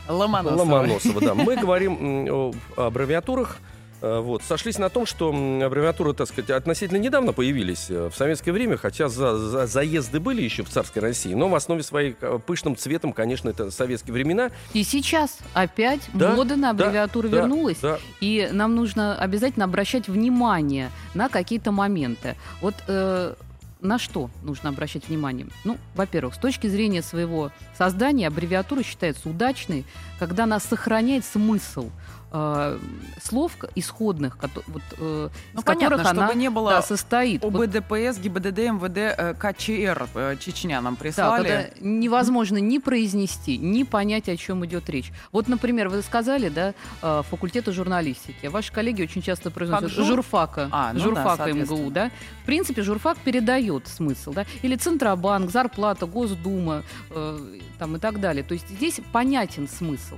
Ломоносова. 0.08 0.58
Ломоносова, 0.58 1.20
да. 1.20 1.36
Мы 1.36 1.58
говорим 1.58 2.30
о 2.32 2.54
аббревиатурах. 2.78 3.58
Э, 4.06 4.20
Вот. 4.20 4.44
Сошлись 4.44 4.78
на 4.78 4.89
том, 4.89 5.06
что 5.08 5.30
аббревиатуры, 5.30 6.13
так 6.13 6.28
сказать, 6.28 6.52
относительно 6.52 6.98
недавно 7.00 7.34
появились 7.34 7.88
э, 7.89 8.10
в 8.10 8.15
советское 8.15 8.52
время, 8.52 8.78
хотя 8.78 9.10
за- 9.10 9.36
за- 9.38 9.65
заезды 9.65 10.20
были 10.20 10.44
еще 10.44 10.63
в 10.63 10.70
царской 10.70 11.02
России, 11.02 11.34
но 11.34 11.50
в 11.50 11.56
основе 11.56 11.82
своей 11.82 12.15
э, 12.22 12.39
пышным 12.46 12.76
цветом, 12.78 13.13
конечно, 13.13 13.50
это 13.50 13.72
советские 13.72 14.13
времена. 14.13 14.52
И 14.74 14.84
сейчас 14.84 15.39
опять 15.54 16.02
Да, 16.13 16.36
мода 16.36 16.56
на 16.56 16.74
да, 16.74 16.86
аббревиатуру 16.86 17.30
да, 17.30 17.38
вернулась. 17.38 17.80
да. 17.82 17.98
И 18.22 18.48
нам 18.52 18.76
нужно 18.76 19.18
обязательно 19.18 19.65
обращать 19.65 20.08
внимание 20.08 20.91
на 21.15 21.28
какие-то 21.28 21.72
моменты. 21.72 22.36
Вот 22.62 22.76
э, 22.88 23.34
на 23.82 24.00
что 24.00 24.30
нужно 24.44 24.70
обращать 24.70 25.08
внимание? 25.08 25.48
Ну, 25.63 25.78
во-первых, 25.96 26.36
с 26.36 26.38
точки 26.38 26.68
зрения 26.68 27.02
своего 27.02 27.52
создания 27.78 28.28
аббревиатура 28.28 28.84
считается 28.84 29.30
удачной, 29.30 29.84
когда 30.20 30.44
она 30.44 30.60
сохраняет 30.60 31.26
смысл 31.26 31.89
э, 32.38 32.80
слов 33.21 33.54
исходных, 33.76 34.38
кото- 34.38 34.63
вот, 34.67 34.82
э, 34.98 35.30
Ну, 35.54 35.60
из 35.60 35.63
понятно, 35.63 35.98
которых 35.98 36.12
она 36.12 36.26
чтобы 36.28 36.39
не 36.39 36.50
было 36.50 36.69
да, 36.71 36.82
состоит. 36.82 37.43
ОБДПС, 37.43 38.19
ГИБДД, 38.19 38.58
МВД, 38.71 38.98
э, 38.98 39.34
КЧР 39.36 40.10
э, 40.15 40.36
Чечня 40.39 40.82
нам 40.82 40.95
прислали. 40.95 41.48
это 41.50 41.74
невозможно 41.80 42.58
ни 42.58 42.78
произнести, 42.80 43.58
ни 43.58 43.84
понять, 43.84 44.28
о 44.30 44.36
чем 44.38 44.65
идет 44.65 44.89
речь. 44.89 45.12
Вот, 45.32 45.48
например, 45.48 45.89
вы 45.89 46.02
сказали, 46.02 46.50
да, 46.50 46.74
э, 47.02 47.21
факультета 47.30 47.71
журналистики. 47.71 48.48
Ваши 48.48 48.71
коллеги 48.74 49.04
очень 49.04 49.21
часто 49.21 49.50
произносят 49.52 49.89
Факжур? 49.91 50.06
журфака, 50.06 50.67
А, 50.71 50.91
ну 50.93 51.00
да, 51.00 51.06
журфака 51.06 51.36
соответственно. 51.38 51.80
МГУ, 51.80 51.91
да. 51.91 52.12
В 52.41 52.45
принципе, 52.45 52.82
журфак 52.82 53.17
передает 53.19 53.88
смысл, 53.88 54.34
да. 54.34 54.45
Или 54.62 54.76
Центробанк, 54.76 55.50
зарплата, 55.52 56.06
Госдума, 56.06 56.84
э, 57.12 57.39
там 57.80 57.95
и 57.95 58.00
так 58.00 58.19
далее. 58.19 58.43
То 58.43 58.54
есть 58.54 58.67
здесь 58.69 59.00
понятен 59.12 59.67
смысл. 59.67 60.15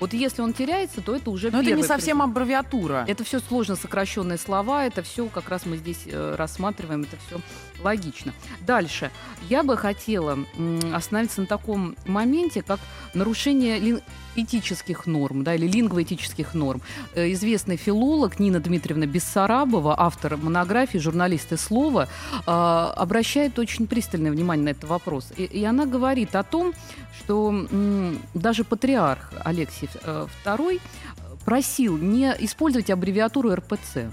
Вот 0.00 0.12
если 0.14 0.40
он 0.42 0.52
теряется, 0.54 1.00
то 1.02 1.14
это 1.14 1.30
уже 1.30 1.50
Но 1.50 1.60
это 1.60 1.70
не 1.72 1.82
совсем 1.82 2.18
признак. 2.18 2.28
аббревиатура. 2.36 3.04
Это 3.06 3.22
все 3.22 3.38
сложно 3.38 3.76
сокращенные 3.76 4.38
слова, 4.38 4.84
это 4.86 5.02
все 5.02 5.26
как 5.26 5.48
раз 5.50 5.66
мы 5.66 5.76
здесь 5.76 6.00
э, 6.06 6.34
рассматриваем, 6.38 7.02
это 7.02 7.16
все 7.26 7.40
логично. 7.84 8.32
Дальше. 8.66 9.10
Я 9.48 9.62
бы 9.62 9.76
хотела 9.76 10.38
м, 10.56 10.80
остановиться 10.94 11.42
на 11.42 11.46
таком 11.46 11.96
моменте, 12.06 12.62
как 12.62 12.80
нарушение 13.14 13.78
лин- 13.78 14.00
этических 14.36 15.06
норм, 15.06 15.44
да, 15.44 15.54
или 15.54 15.66
лингвоэтических 15.66 16.54
норм. 16.54 16.80
Э, 17.14 17.30
Известный 17.32 17.76
филолог 17.76 18.38
Нина 18.40 18.60
Дмитриевна 18.60 19.04
Бессарабова, 19.06 19.94
автор 19.98 20.36
монографии 20.38 20.98
«Журналисты 20.98 21.56
слова», 21.58 22.08
э, 22.46 22.50
обращает 22.50 23.58
очень 23.58 23.86
пристальное 23.86 24.30
внимание 24.32 24.64
на 24.64 24.68
этот 24.70 24.84
вопрос. 24.84 25.32
И, 25.36 25.44
и 25.44 25.64
она 25.64 25.84
говорит 25.84 26.34
о 26.36 26.42
том, 26.42 26.72
что 27.18 27.50
м, 27.70 28.18
даже 28.34 28.64
патриарх 28.64 29.32
Алексий 29.44 29.89
э, 30.02 30.26
II 30.44 30.80
просил 31.44 31.96
не 31.96 32.34
использовать 32.40 32.90
аббревиатуру 32.90 33.54
РПЦ. 33.54 34.10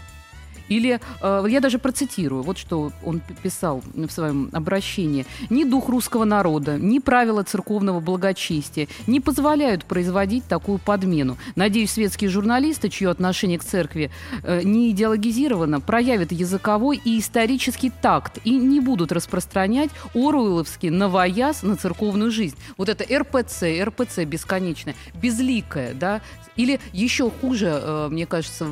Или, 0.69 0.99
э, 1.21 1.45
я 1.49 1.60
даже 1.60 1.80
процитирую, 1.80 2.43
вот 2.43 2.58
что 2.58 2.91
он 3.03 3.21
писал 3.41 3.84
в 3.93 4.10
своем 4.10 4.49
обращении. 4.53 5.25
«Ни 5.49 5.63
дух 5.63 5.89
русского 5.89 6.25
народа, 6.25 6.77
ни 6.77 6.99
правила 6.99 7.43
церковного 7.43 7.99
благочестия 7.99 8.88
не 9.08 9.19
позволяют 9.19 9.86
производить 9.86 10.45
такую 10.45 10.80
подмену. 10.80 11.38
Надеюсь, 11.56 11.91
светские 11.91 12.30
журналисты, 12.30 12.89
чье 12.89 13.10
отношение 13.10 13.60
к 13.60 13.63
церкви 13.63 14.12
э, 14.43 14.62
не 14.63 14.91
идеологизировано, 14.91 15.80
проявят 15.80 16.32
языковой 16.32 16.99
и 17.03 17.19
исторический 17.19 17.89
такт 17.89 18.39
и 18.43 18.51
не 18.51 18.80
будут 18.80 19.12
распространять 19.12 19.89
оруэлловский 20.13 20.89
новояз 20.89 21.63
на 21.63 21.75
церковную 21.75 22.32
жизнь». 22.32 22.58
Вот 22.77 22.89
это 22.89 23.03
РПЦ, 23.03 23.63
РПЦ 23.84 24.25
бесконечное, 24.25 24.95
безликое, 25.13 25.93
да, 25.93 26.21
или 26.58 26.80
еще 26.91 27.30
хуже, 27.30 27.80
э, 27.82 28.08
мне 28.10 28.25
кажется, 28.25 28.67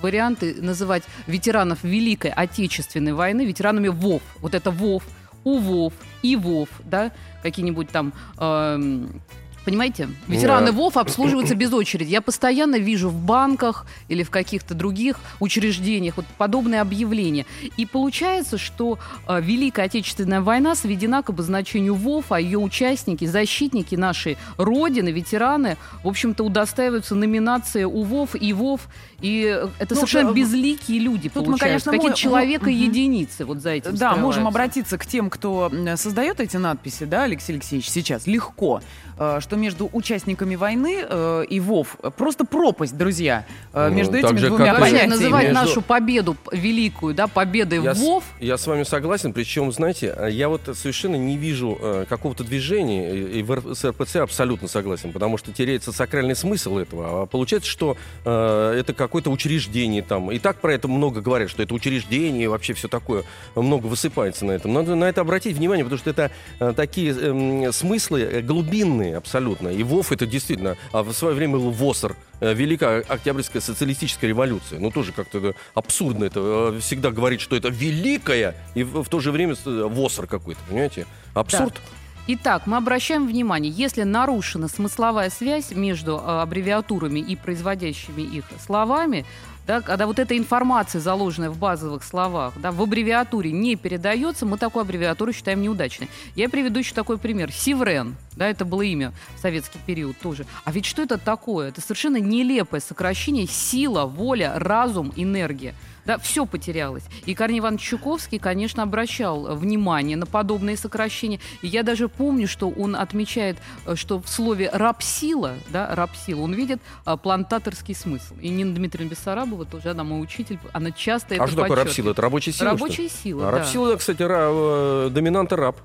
варианты 0.00 0.56
называть 0.60 1.02
ветеранов 1.34 1.82
Великой 1.82 2.30
Отечественной 2.30 3.12
войны 3.12 3.44
ветеранами 3.44 3.88
ВОВ. 3.88 4.22
Вот 4.40 4.54
это 4.54 4.70
ВОВ, 4.70 5.02
УВОВ, 5.42 5.92
ИВОВ, 6.22 6.68
да, 6.84 7.10
какие-нибудь 7.42 7.88
там... 7.90 8.12
эм, 8.38 9.20
Понимаете? 9.64 10.08
Ветераны 10.28 10.66
Да. 10.66 10.72
ВОВ 10.72 10.96
обслуживаются 10.96 11.54
без 11.54 11.72
очереди. 11.72 12.10
Я 12.10 12.20
постоянно 12.20 12.76
вижу 12.76 13.08
в 13.08 13.18
банках 13.18 13.86
или 14.08 14.22
в 14.22 14.30
каких-то 14.30 14.74
других 14.74 15.16
учреждениях 15.40 16.16
вот 16.16 16.26
подобные 16.38 16.80
объявления. 16.80 17.46
И 17.76 17.86
получается, 17.86 18.58
что 18.58 18.98
э, 19.26 19.40
Великая 19.40 19.84
Отечественная 19.86 20.40
война 20.40 20.74
сведена 20.74 21.22
к 21.22 21.30
обозначению 21.30 21.94
ВОВ, 21.94 22.32
а 22.32 22.40
ее 22.40 22.58
участники, 22.58 23.24
защитники 23.24 23.94
нашей 23.94 24.36
Родины, 24.58 25.08
ветераны, 25.10 25.76
в 26.02 26.08
общем-то, 26.08 26.44
удостаиваются 26.44 27.14
номинации 27.14 27.84
УВОВ 27.84 28.34
и 28.36 28.52
ВОВ. 28.52 28.82
И 29.20 29.40
это 29.78 29.94
Ну, 29.94 30.00
совершенно 30.00 30.30
э, 30.30 30.34
безликие 30.34 30.98
люди 30.98 31.28
тут 31.30 31.42
мы, 31.42 31.52
получаются. 31.52 31.90
конечно, 31.90 31.92
Какие-то 31.92 32.10
мо- 32.10 32.16
человека 32.16 32.64
мгм. 32.70 32.74
единицы 32.78 33.44
вот 33.46 33.58
за 33.60 33.70
этим 33.70 33.96
Да, 33.96 34.14
можем 34.16 34.46
обратиться 34.46 34.98
к 34.98 35.06
тем, 35.06 35.30
кто 35.30 35.70
создает 35.96 36.40
эти 36.40 36.56
надписи, 36.58 37.04
да, 37.04 37.22
Алексей 37.22 37.52
Алексеевич, 37.54 37.88
сейчас 37.88 38.26
легко, 38.26 38.82
э, 39.18 39.40
что 39.54 39.60
между 39.60 39.88
участниками 39.92 40.56
войны 40.56 41.04
э, 41.08 41.44
и 41.48 41.60
ВОВ 41.60 41.96
просто 42.16 42.44
пропасть, 42.44 42.96
друзья, 42.96 43.46
э, 43.72 43.88
Ну, 43.88 43.94
между 43.94 44.16
этими 44.18 44.36
же, 44.38 44.48
двумя 44.48 44.74
понятиями. 44.74 45.10
называть 45.10 45.44
Между- 45.48 45.60
нашу 45.60 45.82
победу 45.82 46.36
великую, 46.50 47.14
да, 47.14 47.28
победой 47.28 47.80
Я 47.82 47.94
с- 47.94 47.98
ВОВ, 47.98 48.24
Я 48.40 48.58
с 48.58 48.66
вами 48.66 48.82
согласен, 48.82 49.32
причем, 49.32 49.70
знаете, 49.70 50.12
я 50.30 50.48
вот 50.48 50.62
совершенно 50.74 51.14
не 51.16 51.36
вижу 51.36 51.78
э, 51.80 52.04
какого-то 52.08 52.42
движения, 52.42 53.14
и, 53.14 53.38
и 53.38 53.42
в 53.44 53.74
с 53.74 53.84
РПЦ 53.84 54.16
абсолютно 54.16 54.66
согласен, 54.66 55.12
потому 55.12 55.38
что 55.38 55.52
теряется 55.52 55.92
сакральный 55.92 56.34
смысл 56.34 56.78
этого. 56.78 57.22
А 57.22 57.26
получается, 57.26 57.70
что 57.70 57.96
э, 58.24 58.76
это 58.80 58.92
какое-то 58.92 59.30
учреждение 59.30 60.02
там. 60.02 60.32
И 60.32 60.38
так 60.40 60.56
про 60.60 60.74
это 60.74 60.88
много 60.88 61.20
говорят, 61.20 61.48
что 61.48 61.62
это 61.62 61.74
учреждение, 61.74 62.44
и 62.44 62.46
вообще 62.48 62.72
все 62.74 62.88
такое, 62.88 63.22
много 63.54 63.86
высыпается 63.86 64.44
на 64.44 64.52
этом. 64.52 64.72
Надо 64.72 64.96
на 64.96 65.04
это 65.04 65.20
обратить 65.20 65.56
внимание, 65.56 65.84
потому 65.84 65.98
что 66.00 66.10
это 66.10 66.32
э, 66.58 66.72
такие 66.74 67.12
эм, 67.12 67.72
смыслы 67.72 68.22
э, 68.22 68.40
глубинные 68.40 69.16
абсолютно. 69.16 69.43
И 69.70 69.82
ВОВ 69.82 70.12
это 70.12 70.26
действительно, 70.26 70.76
а 70.92 71.02
в 71.02 71.12
свое 71.12 71.34
время 71.34 71.54
был 71.54 71.70
ВОСР, 71.70 72.16
э, 72.40 72.54
Великая 72.54 73.00
Октябрьская 73.00 73.62
социалистическая 73.62 74.28
революция. 74.28 74.78
Ну, 74.80 74.90
тоже 74.90 75.12
как-то 75.12 75.54
абсурдно 75.74 76.24
это. 76.24 76.72
э, 76.76 76.80
Всегда 76.80 77.10
говорить, 77.10 77.40
что 77.40 77.56
это 77.56 77.68
великая, 77.68 78.54
и 78.74 78.82
в, 78.82 79.02
в 79.02 79.08
то 79.08 79.20
же 79.20 79.32
время 79.32 79.54
э, 79.64 79.88
ВОСР 79.90 80.26
какой-то, 80.26 80.60
понимаете? 80.68 81.06
Абсурд. 81.34 81.80
Итак, 82.26 82.66
мы 82.66 82.78
обращаем 82.78 83.26
внимание, 83.26 83.70
если 83.70 84.02
нарушена 84.02 84.68
смысловая 84.68 85.28
связь 85.28 85.72
между 85.72 86.18
аббревиатурами 86.18 87.20
и 87.20 87.36
производящими 87.36 88.22
их 88.22 88.44
словами, 88.64 89.26
да, 89.66 89.80
когда 89.80 90.06
вот 90.06 90.18
эта 90.18 90.36
информация, 90.36 91.00
заложенная 91.00 91.50
в 91.50 91.58
базовых 91.58 92.04
словах, 92.04 92.54
да, 92.56 92.70
в 92.70 92.82
аббревиатуре 92.82 93.50
не 93.50 93.76
передается, 93.76 94.44
мы 94.46 94.58
такую 94.58 94.82
аббревиатуру 94.82 95.32
считаем 95.32 95.62
неудачной. 95.62 96.08
Я 96.34 96.48
приведу 96.48 96.80
еще 96.80 96.94
такой 96.94 97.18
пример. 97.18 97.50
Севрен, 97.50 98.16
да, 98.36 98.48
это 98.48 98.64
было 98.64 98.82
имя 98.82 99.12
в 99.36 99.40
советский 99.40 99.78
период 99.86 100.18
тоже. 100.18 100.46
А 100.64 100.72
ведь 100.72 100.84
что 100.84 101.02
это 101.02 101.18
такое? 101.18 101.68
Это 101.68 101.80
совершенно 101.80 102.18
нелепое 102.18 102.80
сокращение 102.80 103.46
сила, 103.46 104.04
воля, 104.04 104.52
разум, 104.56 105.12
энергия. 105.16 105.74
Да, 106.06 106.18
все 106.18 106.44
потерялось. 106.46 107.04
И 107.26 107.34
Корней 107.34 107.60
Иванович 107.60 107.82
Чуковский, 107.82 108.38
конечно, 108.38 108.82
обращал 108.82 109.46
э, 109.48 109.54
внимание 109.54 110.16
на 110.16 110.26
подобные 110.26 110.76
сокращения. 110.76 111.40
И 111.62 111.66
я 111.68 111.82
даже 111.82 112.08
помню, 112.08 112.46
что 112.46 112.68
он 112.68 112.94
отмечает, 112.96 113.56
э, 113.86 113.94
что 113.96 114.20
в 114.20 114.28
слове 114.28 114.70
«рабсила», 114.72 115.54
да, 115.70 115.94
«рабсила», 115.94 116.42
он 116.42 116.52
видит 116.54 116.80
а, 117.04 117.16
плантаторский 117.16 117.94
смысл. 117.94 118.34
И 118.40 118.48
Нина 118.48 118.74
Дмитриевна 118.74 119.10
Бессарабова, 119.10 119.64
тоже 119.64 119.90
она 119.90 120.04
мой 120.04 120.22
учитель, 120.22 120.58
она 120.72 120.90
часто 120.90 121.34
это 121.34 121.44
А 121.44 121.46
что 121.46 121.56
такое 121.62 121.76
рабсила? 121.84 122.10
Это 122.10 122.22
рабочая 122.22 122.52
сила? 122.52 122.70
что? 122.70 122.78
Рабочая 122.84 123.08
сила, 123.08 123.48
А 123.48 123.52
да. 123.52 123.58
Рабсила, 123.58 123.96
кстати, 123.96 124.22
ра- 124.22 125.06
э, 125.06 125.10
доминанта 125.10 125.56
раб. 125.56 125.76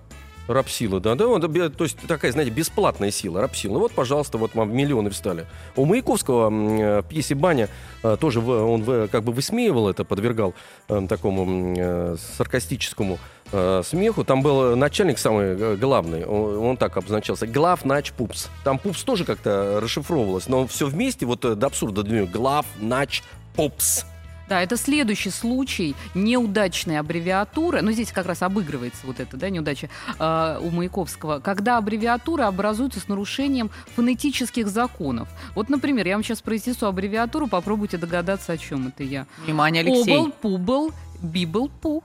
Рапсила, 0.50 1.00
да, 1.00 1.14
да, 1.14 1.28
он, 1.28 1.42
то 1.42 1.84
есть 1.84 2.00
такая, 2.08 2.32
знаете, 2.32 2.52
бесплатная 2.52 3.12
сила, 3.12 3.40
рапсила. 3.40 3.74
Ну 3.74 3.80
Вот, 3.82 3.92
пожалуйста, 3.92 4.40
вот 4.40 4.56
вам 4.56 4.76
миллионы 4.76 5.12
встали. 5.12 5.46
У 5.76 5.86
Маяковского 5.86 6.50
э, 6.50 7.02
в 7.02 7.06
пьесе 7.08 7.36
«Баня» 7.36 7.70
э, 8.02 8.18
тоже 8.20 8.40
он 8.40 9.08
как 9.10 9.24
бы 9.24 9.32
высмеивал 9.32 9.90
это, 9.90 10.04
подвергал 10.04 10.56
э, 10.88 11.06
такому 11.08 12.18
саркастическому 12.38 13.20
смеху. 13.52 14.24
Там 14.24 14.42
был 14.42 14.76
начальник 14.76 15.20
самый 15.20 15.78
главный, 15.78 16.26
он, 16.26 16.78
так 16.78 16.98
обозначался, 16.98 17.46
глав 17.46 17.86
нач 17.86 18.12
пупс. 18.12 18.50
Там 18.64 18.80
пупс 18.80 19.04
тоже 19.04 19.26
как-то 19.26 19.80
расшифровывалось, 19.82 20.48
но 20.48 20.66
все 20.66 20.88
вместе, 20.88 21.26
вот 21.26 21.42
до 21.42 21.68
абсурда, 21.68 22.04
него, 22.04 22.28
глав 22.28 22.66
нач 22.80 23.24
пупс. 23.56 24.06
Да, 24.50 24.64
это 24.64 24.78
следующий 24.78 25.30
случай 25.30 25.96
неудачной 26.16 27.00
аббревиатуры. 27.00 27.82
Ну, 27.82 27.92
здесь 27.92 28.12
как 28.12 28.26
раз 28.26 28.42
обыгрывается 28.42 29.06
вот 29.06 29.20
это, 29.20 29.38
да, 29.38 29.50
неудача 29.50 29.90
э, 30.18 30.60
у 30.62 30.72
Маяковского. 30.72 31.40
Когда 31.40 31.78
аббревиатура 31.78 32.48
образуется 32.48 33.00
с 33.00 33.08
нарушением 33.08 33.70
фонетических 33.96 34.68
законов. 34.68 35.30
Вот, 35.54 35.70
например, 35.70 36.08
я 36.08 36.16
вам 36.16 36.24
сейчас 36.24 36.42
произнесу 36.42 36.88
аббревиатуру, 36.88 37.48
попробуйте 37.48 37.98
догадаться, 37.98 38.54
о 38.54 38.58
чем 38.58 38.88
это 38.88 39.04
я. 39.04 39.28
Внимание, 39.46 39.84
Алексей. 39.84 40.18
Обл, 40.18 40.32
публ, 40.32 40.92
библ, 41.22 41.70
пу. 41.82 42.04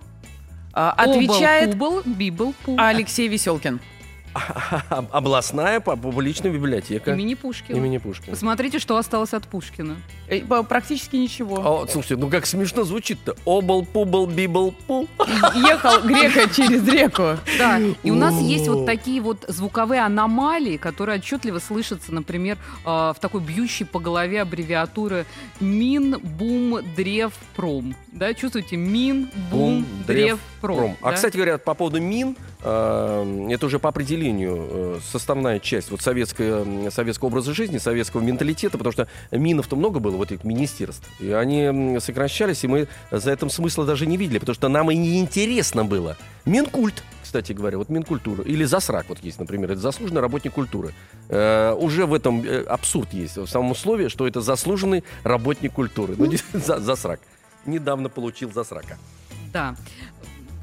А, 0.75 0.91
Отвечает 0.91 1.75
Обл, 1.75 2.03
публ, 2.03 2.15
библ, 2.15 2.55
пу. 2.65 2.77
Алексей 2.79 3.29
Веселкин. 3.29 3.81
Областная 5.11 5.81
пу- 5.81 5.97
публичная 6.01 6.51
библиотека 6.51 7.13
Имени 7.13 7.35
Пушкина. 7.35 7.77
имени 7.77 7.99
Пушкина. 7.99 8.33
Посмотрите, 8.33 8.79
что 8.79 8.97
осталось 8.97 9.33
от 9.33 9.47
Пушкина. 9.47 9.97
Э, 10.29 10.41
Практически 10.65 11.17
ничего. 11.17 11.57
О, 11.57 11.87
слушайте, 11.87 12.17
ну 12.17 12.29
как 12.29 12.47
смешно 12.47 12.85
звучит-то. 12.85 13.37
Обл, 13.45 13.85
публ, 13.85 14.27
библ, 14.27 14.73
пу. 14.87 15.07
Ехал 15.55 16.03
грека 16.03 16.49
через 16.55 16.87
реку. 16.89 17.39
Да, 17.59 17.79
и 18.03 18.11
у 18.11 18.15
нас 18.15 18.35
есть 18.41 18.69
вот 18.69 18.87
такие 18.87 19.21
вот 19.21 19.45
звуковые 19.49 20.03
аномалии, 20.03 20.77
которые 20.77 21.19
отчетливо 21.19 21.59
слышатся, 21.59 22.13
например, 22.13 22.59
э, 22.85 22.89
в 22.89 23.17
такой 23.21 23.41
бьющей 23.41 23.87
по 23.87 24.01
голове 24.01 24.43
аббревиатуры 24.43 25.27
Мин, 25.61 26.19
Бум, 26.19 26.81
Древ, 26.97 27.33
Пром. 27.55 27.95
Да, 28.13 28.33
чувствуете? 28.35 28.77
Мин, 28.77 29.31
Бум, 29.51 29.87
Древ, 30.07 30.39
Пром. 30.61 30.97
А, 31.03 31.13
кстати 31.13 31.37
говоря, 31.37 31.59
по 31.59 31.75
поводу 31.75 32.01
мин, 32.01 32.37
это 32.65 33.67
уже 33.67 33.79
по 33.79 33.91
определению 33.91 34.57
э, 34.59 34.99
составная 35.11 35.61
часть 35.61 35.91
вот 35.91 36.01
советского, 36.01 36.91
советского 36.91 37.29
образа 37.29 37.53
жизни, 37.53 37.79
советского 37.79 38.23
менталитета, 38.23 38.79
потому 38.79 38.93
что 38.93 39.09
минов-то 39.31 39.77
много 39.77 40.01
было, 40.01 40.17
вот 40.17 40.33
этих 40.33 40.45
министерств. 40.45 41.09
И 41.21 41.31
они 41.31 41.99
сокращались, 42.01 42.65
и 42.65 42.69
мы 42.69 42.89
за 43.11 43.33
этим 43.33 43.51
смысла 43.51 43.85
даже 43.85 44.07
не 44.07 44.17
видели, 44.17 44.39
потому 44.39 44.55
что 44.55 44.69
нам 44.69 44.91
и 44.91 44.97
не 44.97 45.21
интересно 45.21 45.85
было. 45.85 46.17
Минкульт, 46.47 47.03
кстати 47.23 47.53
говоря, 47.53 47.79
вот 47.79 47.89
Минкультура. 47.89 48.43
Или 48.45 48.65
Засрак, 48.65 49.07
вот 49.09 49.19
есть, 49.19 49.39
например, 49.39 49.73
это 49.73 49.81
заслуженный 49.81 50.21
работник 50.21 50.53
культуры. 50.53 50.95
Э, 51.29 51.75
уже 51.75 52.07
в 52.07 52.15
этом 52.15 52.43
э, 52.43 52.63
абсурд 52.63 53.13
есть, 53.13 53.37
в 53.37 53.47
самом 53.47 53.73
условии, 53.73 54.09
что 54.09 54.27
это 54.27 54.41
заслуженный 54.41 55.05
работник 55.23 55.73
культуры. 55.73 56.15
Ну, 56.17 56.31
Засрак. 56.53 57.21
Недавно 57.67 58.09
получил 58.09 58.53
Засрака. 58.53 58.99
Да. 59.53 59.75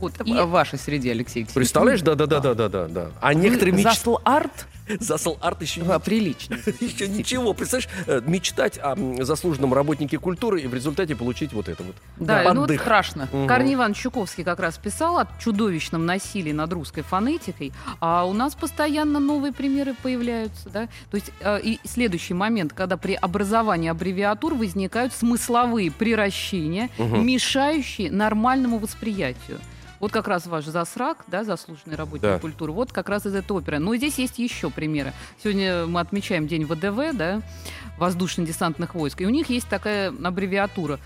Вот. 0.02 0.14
И- 0.28 0.34
в 0.34 0.50
вашей 0.50 0.80
среде, 0.80 1.12
Алексей. 1.12 1.46
Представляешь? 1.54 2.02
Да, 2.02 2.16
да, 2.16 2.26
да, 2.26 2.40
да, 2.40 2.54
да, 2.54 2.70
да, 2.70 2.88
да. 2.88 3.12
А 3.22 3.34
некоторые 3.34 3.74
мечтают. 3.74 3.98
Засл 4.00 4.18
арт 4.24 4.68
Засл 5.00 5.38
арт 5.40 5.62
еще, 5.62 5.82
а, 5.84 6.00
прилично. 6.00 6.56
еще 6.82 7.08
ничего. 7.08 7.54
Представляешь, 7.54 7.90
э, 8.08 8.22
мечтать 8.26 8.78
о 8.82 8.96
заслуженном 9.24 9.74
работнике 9.74 10.18
культуры 10.18 10.62
и 10.62 10.68
в 10.68 10.74
результате 10.74 11.16
получить 11.16 11.54
вот 11.54 11.70
это 11.70 11.84
вот. 11.84 11.96
Да, 12.18 12.44
Да, 12.44 12.54
ну 12.54 12.62
вот 12.62 12.72
страшно. 12.72 13.30
Мгм. 13.32 13.48
Корней 13.48 13.76
Иванович 13.76 14.00
Чуковский 14.00 14.44
как 14.44 14.60
раз 14.60 14.78
писал 14.78 15.20
о 15.20 15.28
чудовищном 15.40 16.06
насилии 16.06 16.52
над 16.52 16.74
русской 16.74 17.04
фонетикой, 17.04 17.72
а 18.02 18.26
у 18.26 18.34
нас 18.34 18.56
постоянно 18.56 19.20
новые 19.20 19.54
примеры 19.54 19.94
появляются. 20.02 20.70
Да? 20.70 20.88
То 21.10 21.16
есть 21.16 21.32
э, 21.40 21.60
и 21.62 21.80
следующий 21.86 22.34
момент, 22.34 22.74
когда 22.74 22.98
при 22.98 23.14
образовании 23.14 23.90
аббревиатур 23.90 24.56
возникают 24.56 25.14
смысловые 25.14 25.92
приращения, 25.92 26.90
Мгм. 26.98 27.26
мешающие 27.26 28.12
нормальному 28.12 28.78
восприятию. 28.78 29.60
Вот 30.02 30.12
как 30.12 30.28
раз 30.28 30.48
ваш 30.48 30.66
засрак, 30.66 31.24
да, 31.28 31.44
заслуженный 31.44 31.96
работник 31.96 32.24
Да. 32.24 32.40
культуры, 32.40 32.72
вот 32.74 32.92
как 32.92 33.08
раз 33.08 33.28
из 33.28 33.36
этой 33.36 33.52
оперы. 33.56 33.78
Но 33.78 33.96
здесь 33.96 34.18
есть 34.18 34.40
еще 34.40 34.72
примеры. 34.72 35.14
Сегодня 35.42 35.86
мы 35.86 36.00
отмечаем 36.00 36.48
День 36.48 36.66
ВДВ, 36.66 37.16
да, 37.16 37.42
воздушно-десантных 38.00 38.96
войск, 38.96 39.22
и 39.22 39.26
у 39.28 39.30
них 39.30 39.50
есть 39.50 39.68
такая 39.70 40.10
аббревиатура 40.10 41.00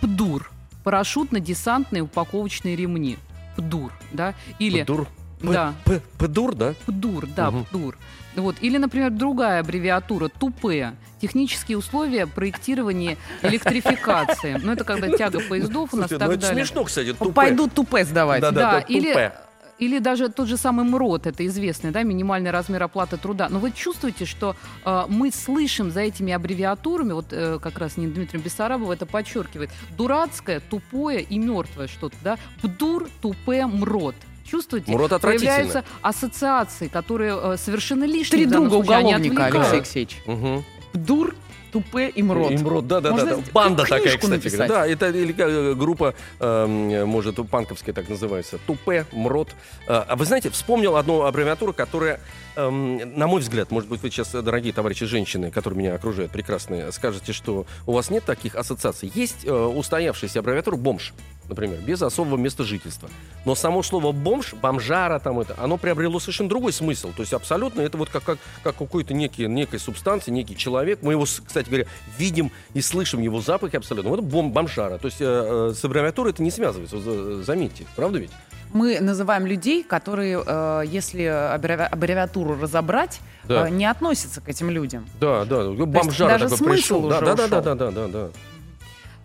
ПДУР, 0.00 0.50
парашютно-десантные 0.82 2.00
упаковочные 2.00 2.74
ремни. 2.74 3.18
ПДУР, 3.56 3.92
да, 4.12 4.34
или... 4.58 4.82
Пдур. 4.82 5.06
Да. 5.42 5.74
П- 5.84 6.00
Пдур, 6.18 6.54
да? 6.54 6.74
ПДУР, 6.86 7.26
да, 7.26 7.50
Мгм. 7.50 7.64
ПДУР. 7.66 7.98
Вот. 8.40 8.56
Или, 8.60 8.78
например, 8.78 9.10
другая 9.10 9.60
аббревиатура 9.60 10.28
ТУПЭ. 10.28 10.94
Технические 11.20 11.78
условия 11.78 12.26
проектирования 12.26 13.16
электрификации. 13.42 14.58
Ну, 14.62 14.72
это 14.72 14.84
когда 14.84 15.08
тяга 15.16 15.40
поездов 15.40 15.92
у 15.92 15.96
нас 15.96 16.08
Слушайте, 16.08 16.14
ну 16.14 16.18
так 16.18 16.30
это 16.30 16.40
далее. 16.48 16.64
смешно, 16.64 16.84
кстати, 16.84 17.12
тупе. 17.12 17.32
Пойдут 17.32 17.74
тупе 17.74 18.04
сдавать. 18.04 18.40
Да, 18.40 18.50
Да, 18.50 18.72
да, 18.72 18.78
или, 18.80 19.08
тупе. 19.12 19.32
или 19.78 19.98
даже 19.98 20.28
тот 20.28 20.48
же 20.48 20.56
самый 20.56 20.84
МРОД, 20.84 21.26
это 21.26 21.46
известный, 21.46 21.90
да, 21.90 22.02
минимальный 22.02 22.50
размер 22.50 22.82
оплаты 22.84 23.16
труда. 23.16 23.48
Но 23.48 23.58
вы 23.58 23.72
чувствуете, 23.72 24.24
что 24.26 24.54
э, 24.84 25.04
мы 25.08 25.30
слышим 25.32 25.90
за 25.90 26.00
этими 26.00 26.32
аббревиатурами, 26.32 27.12
вот 27.12 27.26
э, 27.32 27.58
как 27.60 27.78
раз 27.78 27.96
Нина 27.96 28.12
Дмитриевна 28.12 28.44
Бессарабова 28.44 28.92
это 28.92 29.06
подчеркивает, 29.06 29.70
дурацкое, 29.96 30.60
тупое 30.60 31.20
и 31.22 31.38
мертвое 31.38 31.88
что-то, 31.88 32.16
да, 32.22 32.38
ПДУР, 32.62 33.08
тупе, 33.20 33.66
МРОД. 33.66 34.14
Чувствуете? 34.50 34.92
Отвратительно. 34.92 35.30
Появляются 35.30 35.84
ассоциации, 36.02 36.88
которые 36.88 37.38
э, 37.40 37.56
совершенно 37.56 38.04
лишние. 38.04 38.44
Три 38.44 38.46
друга 38.46 38.74
уголовника. 38.74 39.46
Алексей 39.46 39.72
Алексеевич. 39.72 40.22
Мгм. 40.26 40.64
Дур, 40.94 41.34
тупе 41.72 42.08
и 42.08 42.22
мрот. 42.22 42.52
Имрод, 42.52 42.86
да, 42.86 43.00
да, 43.00 43.12
да, 43.12 43.24
да. 43.24 43.38
Банда 43.52 43.82
такая, 43.84 44.16
кстати 44.16 44.26
написать. 44.30 44.52
говоря. 44.68 44.68
Да, 44.74 44.86
это 44.86 45.08
или 45.10 45.34
э, 45.36 45.74
группа, 45.74 46.14
э, 46.40 47.04
может, 47.06 47.36
панковская 47.50 47.94
так 47.94 48.08
называется. 48.08 48.58
Тупе, 48.66 49.06
Мрот. 49.12 49.50
Э, 49.86 50.04
А 50.08 50.16
вы 50.16 50.24
знаете, 50.24 50.50
вспомнил 50.50 50.96
одну 50.96 51.22
аббревиатуру, 51.22 51.72
которая, 51.72 52.20
эм, 52.56 53.16
на 53.18 53.26
мой 53.26 53.40
взгляд, 53.40 53.70
может 53.70 53.88
быть, 53.88 54.02
вы 54.02 54.10
сейчас, 54.10 54.34
э, 54.34 54.42
дорогие 54.42 54.72
товарищи 54.72 55.06
женщины, 55.06 55.50
которые 55.50 55.78
меня 55.78 55.94
окружают, 55.94 56.32
прекрасные, 56.32 56.90
скажете, 56.92 57.32
что 57.32 57.66
у 57.86 57.92
вас 57.92 58.10
нет 58.10 58.24
таких 58.24 58.54
ассоциаций. 58.54 59.10
Есть 59.14 59.44
э, 59.44 59.52
устоявшаяся 59.52 60.40
аббревиатура 60.40 60.76
«бомж», 60.76 61.12
например, 61.48 61.78
без 61.80 62.02
особого 62.02 62.36
места 62.36 62.62
жительства. 62.64 63.08
Но 63.44 63.54
само 63.54 63.82
слово 63.82 64.12
«бомж», 64.12 64.54
«бомжара», 64.54 65.18
там 65.18 65.40
это, 65.40 65.54
оно 65.58 65.76
приобрело 65.78 66.18
совершенно 66.20 66.48
другой 66.48 66.72
смысл. 66.72 67.10
То 67.16 67.22
есть 67.22 67.32
абсолютно 67.32 67.80
это 67.80 67.96
вот 67.96 68.10
как, 68.10 68.22
как, 68.24 68.38
как 68.62 68.76
какой-то 68.76 69.14
некий, 69.14 69.46
некой 69.46 69.78
субстанции, 69.78 70.30
некий 70.30 70.56
человек. 70.56 70.98
Мы 71.02 71.12
его, 71.12 71.24
с- 71.26 71.40
кстати 71.58 71.68
говоря, 71.70 71.86
видим 72.18 72.50
и 72.74 72.80
слышим 72.80 73.20
его 73.20 73.40
запахи 73.40 73.76
абсолютно. 73.76 74.10
Вот 74.10 74.20
бом, 74.20 74.52
бомжара. 74.52 74.98
То 74.98 75.06
есть 75.06 75.20
э, 75.20 75.24
э, 75.70 75.74
с 75.74 75.84
аббревиатурой 75.84 76.32
это 76.32 76.42
не 76.42 76.50
связывается, 76.50 76.98
за- 77.00 77.42
заметьте. 77.42 77.84
Правда 77.96 78.18
ведь? 78.18 78.30
Мы 78.72 79.00
называем 79.00 79.46
людей, 79.46 79.82
которые, 79.82 80.42
э, 80.46 80.82
если 80.86 81.22
аббреви- 81.22 81.86
аббревиатуру 81.88 82.58
разобрать, 82.60 83.20
Да. 83.44 83.66
э, 83.66 83.70
не 83.70 83.86
относятся 83.86 84.40
к 84.40 84.48
этим 84.48 84.70
людям. 84.70 85.06
Да, 85.20 85.44
да. 85.44 85.70
Бомжара 85.70 86.38
даже 86.38 86.50
такой 86.56 86.74
пришел. 86.74 87.04
уже 87.04 87.20
да, 87.20 87.34
да, 87.34 87.48
да, 87.48 87.60
да, 87.62 87.74
да, 87.74 87.90
да, 87.90 88.06
да. 88.08 88.28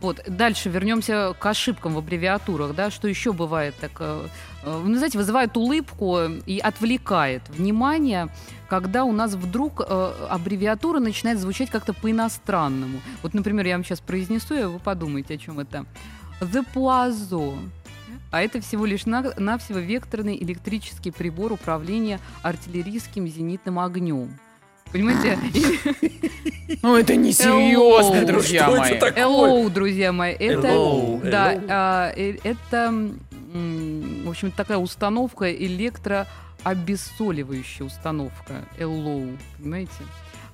Вот, 0.02 0.22
дальше 0.28 0.68
вернемся 0.70 1.34
к 1.40 1.46
ошибкам 1.46 1.94
в 1.94 1.98
аббревиатурах, 2.00 2.76
да, 2.76 2.92
что 2.92 3.08
еще 3.08 3.32
бывает 3.32 3.74
так, 3.80 3.92
э, 4.00 4.28
э, 4.66 4.82
ну, 4.84 4.98
знаете, 4.98 5.18
вызывает 5.18 5.56
улыбку 5.56 6.20
и 6.46 6.60
отвлекает 6.60 7.42
внимание, 7.48 8.28
когда 8.74 9.04
у 9.04 9.12
нас 9.12 9.36
вдруг 9.36 9.82
э, 9.88 10.12
аббревиатура 10.30 11.00
начинает 11.00 11.38
звучать 11.40 11.70
как-то 11.70 11.94
по-иностранному. 11.94 13.02
Вот, 13.22 13.36
например, 13.36 13.68
я 13.68 13.76
вам 13.76 13.86
сейчас 13.86 14.00
произнесу, 14.02 14.56
и 14.56 14.64
вы 14.64 14.80
подумаете, 14.80 15.36
о 15.36 15.38
чем 15.38 15.60
это. 15.60 15.86
The 16.42 16.66
Poiso. 16.74 17.56
А 18.32 18.42
это 18.42 18.60
всего 18.62 18.88
лишь 18.88 19.06
на- 19.06 19.32
навсего 19.38 19.78
векторный 19.78 20.42
электрический 20.42 21.12
прибор 21.12 21.52
управления 21.52 22.20
артиллерийским 22.42 23.28
зенитным 23.28 23.78
огнем. 23.78 24.40
Понимаете? 24.92 25.38
Ну, 26.82 26.96
это 26.96 27.16
не 27.16 27.32
серьезно, 27.32 28.26
друзья 28.26 28.72
мои. 28.72 28.94
Hello, 28.94 29.70
друзья 29.70 30.12
мои. 30.12 30.34
Это, 30.34 31.20
да, 31.24 31.62
а, 31.70 32.14
э, 32.16 32.38
это, 32.44 32.92
в 33.54 34.30
общем, 34.30 34.50
такая 34.50 34.80
установка 34.80 35.52
электрообессоливающая 36.64 37.86
установка. 37.86 38.66
Hello, 38.78 39.38
понимаете? 39.60 39.92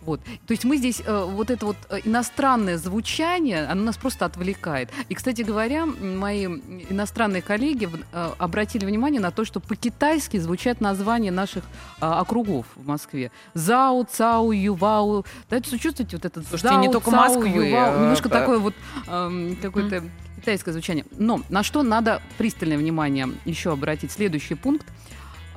Вот. 0.01 0.21
То 0.47 0.51
есть 0.53 0.63
мы 0.63 0.77
здесь, 0.77 1.01
э, 1.05 1.25
вот 1.29 1.51
это 1.51 1.65
вот 1.65 1.75
э, 1.89 1.99
иностранное 2.05 2.77
звучание, 2.77 3.65
оно 3.65 3.83
нас 3.83 3.97
просто 3.97 4.25
отвлекает. 4.25 4.89
И, 5.09 5.13
кстати 5.13 5.41
говоря, 5.41 5.85
мои 5.85 6.45
иностранные 6.89 7.41
коллеги 7.41 7.85
в- 7.85 7.99
э, 8.13 8.29
обратили 8.37 8.85
внимание 8.85 9.19
на 9.19 9.31
то, 9.31 9.43
что 9.43 9.59
по-китайски 9.59 10.37
звучат 10.37 10.79
названия 10.79 11.31
наших 11.31 11.65
а, 11.99 12.21
округов 12.21 12.65
в 12.75 12.87
Москве. 12.87 13.29
Зао, 13.53 14.03
Цао, 14.05 14.53
Ювау. 14.53 15.25
Да, 15.49 15.57
это 15.57 15.77
чувствуете 15.77 16.15
вот 16.15 16.25
этот 16.25 16.47
Слушайте, 16.47 16.77
не 16.77 16.83
Зао, 16.85 16.93
только 16.93 17.11
Цао, 17.11 17.19
Москвы, 17.19 17.49
Ювау. 17.49 17.95
э, 17.95 18.01
Немножко 18.03 18.29
э, 18.29 18.31
такое 18.31 18.57
вот 18.59 18.73
эм, 19.07 19.57
какое-то 19.61 20.03
китайское 20.37 20.71
звучание. 20.73 21.05
Но 21.17 21.41
на 21.49 21.61
что 21.61 21.83
надо 21.83 22.21
пристальное 22.37 22.77
внимание 22.77 23.27
еще 23.43 23.73
обратить? 23.73 24.11
Следующий 24.13 24.55
пункт. 24.55 24.87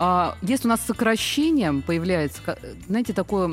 А, 0.04 0.36
Если 0.42 0.66
у 0.66 0.70
нас 0.70 0.80
сокращение 0.80 1.72
появляется, 1.74 2.58
знаете, 2.88 3.12
такое 3.12 3.48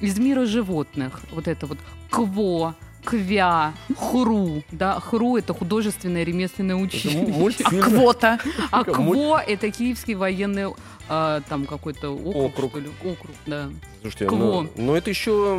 из 0.00 0.18
мира 0.18 0.46
животных, 0.46 1.20
вот 1.30 1.46
это 1.46 1.66
вот 1.66 1.78
кво, 2.10 2.74
квя, 3.04 3.72
хру, 3.96 4.64
да, 4.72 4.98
хру 4.98 5.36
это 5.36 5.54
художественное 5.54 6.24
ремесленное 6.24 6.74
училище. 6.74 7.62
А 7.64 7.70
квота. 7.70 8.40
А 8.72 8.82
КВО 8.82 9.38
это 9.46 9.70
Киевский 9.70 10.14
военный 10.14 10.74
а, 11.08 11.40
там 11.48 11.66
какой-то 11.66 12.10
округ, 12.14 12.36
Округ. 12.54 12.70
что 12.70 12.80
ли? 12.80 12.90
Округ, 13.04 13.36
да. 13.46 13.68
Слушайте, 14.00 14.26
Кво. 14.26 14.36
ну, 14.36 14.68
ну 14.76 14.94
это 14.94 15.10
еще 15.10 15.54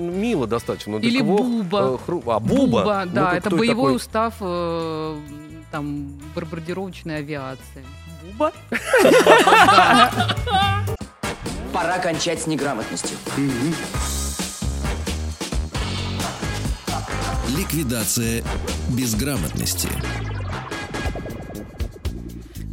мило 0.00 0.46
достаточно. 0.46 0.92
Ну, 0.92 0.98
Или 0.98 1.18
так 1.18 1.26
во- 1.28 1.36
буба. 1.38 1.78
э, 1.80 1.98
хру- 2.06 2.22
А, 2.34 2.40
буба? 2.40 3.04
Ну, 3.06 3.12
да, 3.12 3.30
как 3.30 3.46
это 3.46 3.50
боевой 3.56 3.74
такой? 3.92 3.96
устав 3.96 4.34
э, 4.40 5.16
там 5.70 6.08
бомбардировочной 6.34 7.18
авиации. 7.18 7.84
Буба. 8.32 8.52
Пора 11.72 11.98
кончать 11.98 12.40
с 12.42 12.46
неграмотностью. 12.46 13.16
Ликвидация 17.56 18.42
безграмотности. 18.90 19.88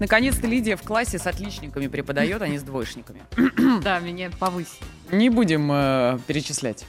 Наконец-то 0.04 0.48
Лидия 0.48 0.76
в 0.76 0.82
классе 0.82 1.18
с 1.18 1.26
отличниками 1.28 1.88
преподает, 1.88 2.42
а 2.42 2.48
не 2.50 2.58
с 2.58 2.63
двоечниками. 2.63 3.22
Да, 3.82 4.00
меня 4.00 4.30
повысили. 4.38 4.84
Не 5.13 5.30
будем 5.30 5.72
э, 5.72 6.20
перечислять 6.28 6.86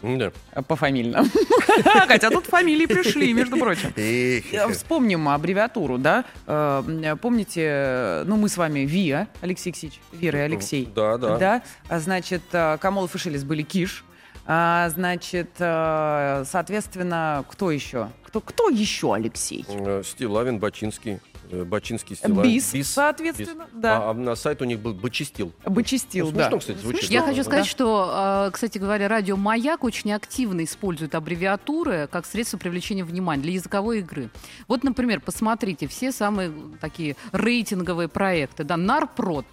Да. 0.00 0.32
э, 0.52 0.62
пофамильно. 0.62 1.26
Хотя 2.08 2.30
тут 2.30 2.46
фамилии 2.46 2.86
пришли, 2.86 3.34
между 3.34 3.58
прочим. 3.58 3.92
Э, 3.96 4.72
Вспомним 4.72 5.28
аббревиатуру, 5.28 5.98
да? 5.98 6.24
Э, 6.46 7.16
Помните, 7.20 7.60
э, 7.62 8.24
ну 8.26 8.36
мы 8.36 8.48
с 8.48 8.56
вами 8.56 8.86
ВИА, 8.86 9.28
Алексей 9.42 9.70
Ксич, 9.72 10.00
Вера 10.12 10.38
и 10.38 10.42
Алексей. 10.42 10.88
Да, 10.94 11.18
да. 11.18 11.36
Да, 11.36 11.62
а, 11.90 12.00
значит, 12.00 12.40
э, 12.52 12.78
Камолов 12.80 13.14
и 13.14 13.18
Шелест 13.18 13.44
были 13.44 13.64
Киш. 13.64 14.02
А, 14.46 14.88
значит, 14.88 15.50
э, 15.58 16.44
соответственно, 16.50 17.44
кто 17.50 17.70
еще? 17.70 18.08
Кто, 18.24 18.40
кто 18.40 18.70
еще, 18.70 19.12
Алексей? 19.12 19.66
Э, 19.68 20.02
Стилавин, 20.02 20.58
Бачинский. 20.58 21.20
Э, 21.50 21.64
Бачинский, 21.64 22.16
Стилавин. 22.16 22.42
Бис, 22.42 22.72
соответственно, 22.88 23.64
Бис. 23.72 23.80
да. 23.82 23.96
А, 23.98 24.10
а 24.10 24.14
на 24.14 24.34
сайт 24.36 24.62
у 24.62 24.64
них 24.64 24.80
был 24.80 24.94
Бачистил. 24.94 25.52
Бычистил, 25.64 26.26
Ну, 26.26 26.32
да. 26.32 26.44
смешно, 26.44 26.58
кстати, 26.58 26.78
звучит. 26.78 27.10
Я 27.10 27.20
Да. 27.20 27.26
хочу 27.28 27.42
сказать, 27.42 27.64
Да. 27.64 27.70
что, 27.70 28.46
э, 28.48 28.50
кстати 28.52 28.78
говоря, 28.78 29.08
радио 29.08 29.36
«Маяк» 29.36 29.84
очень 29.84 30.12
активно 30.12 30.64
использует 30.64 31.14
аббревиатуры 31.14 32.08
как 32.10 32.26
средство 32.26 32.58
привлечения 32.58 33.04
внимания 33.04 33.42
для 33.42 33.52
языковой 33.52 33.98
игры. 34.00 34.30
Вот, 34.68 34.84
например, 34.84 35.20
посмотрите, 35.20 35.86
все 35.86 36.12
самые 36.12 36.52
такие 36.80 37.16
рейтинговые 37.32 38.08
проекты. 38.08 38.64
Да, 38.64 38.76
«Нарпрод», 38.76 39.46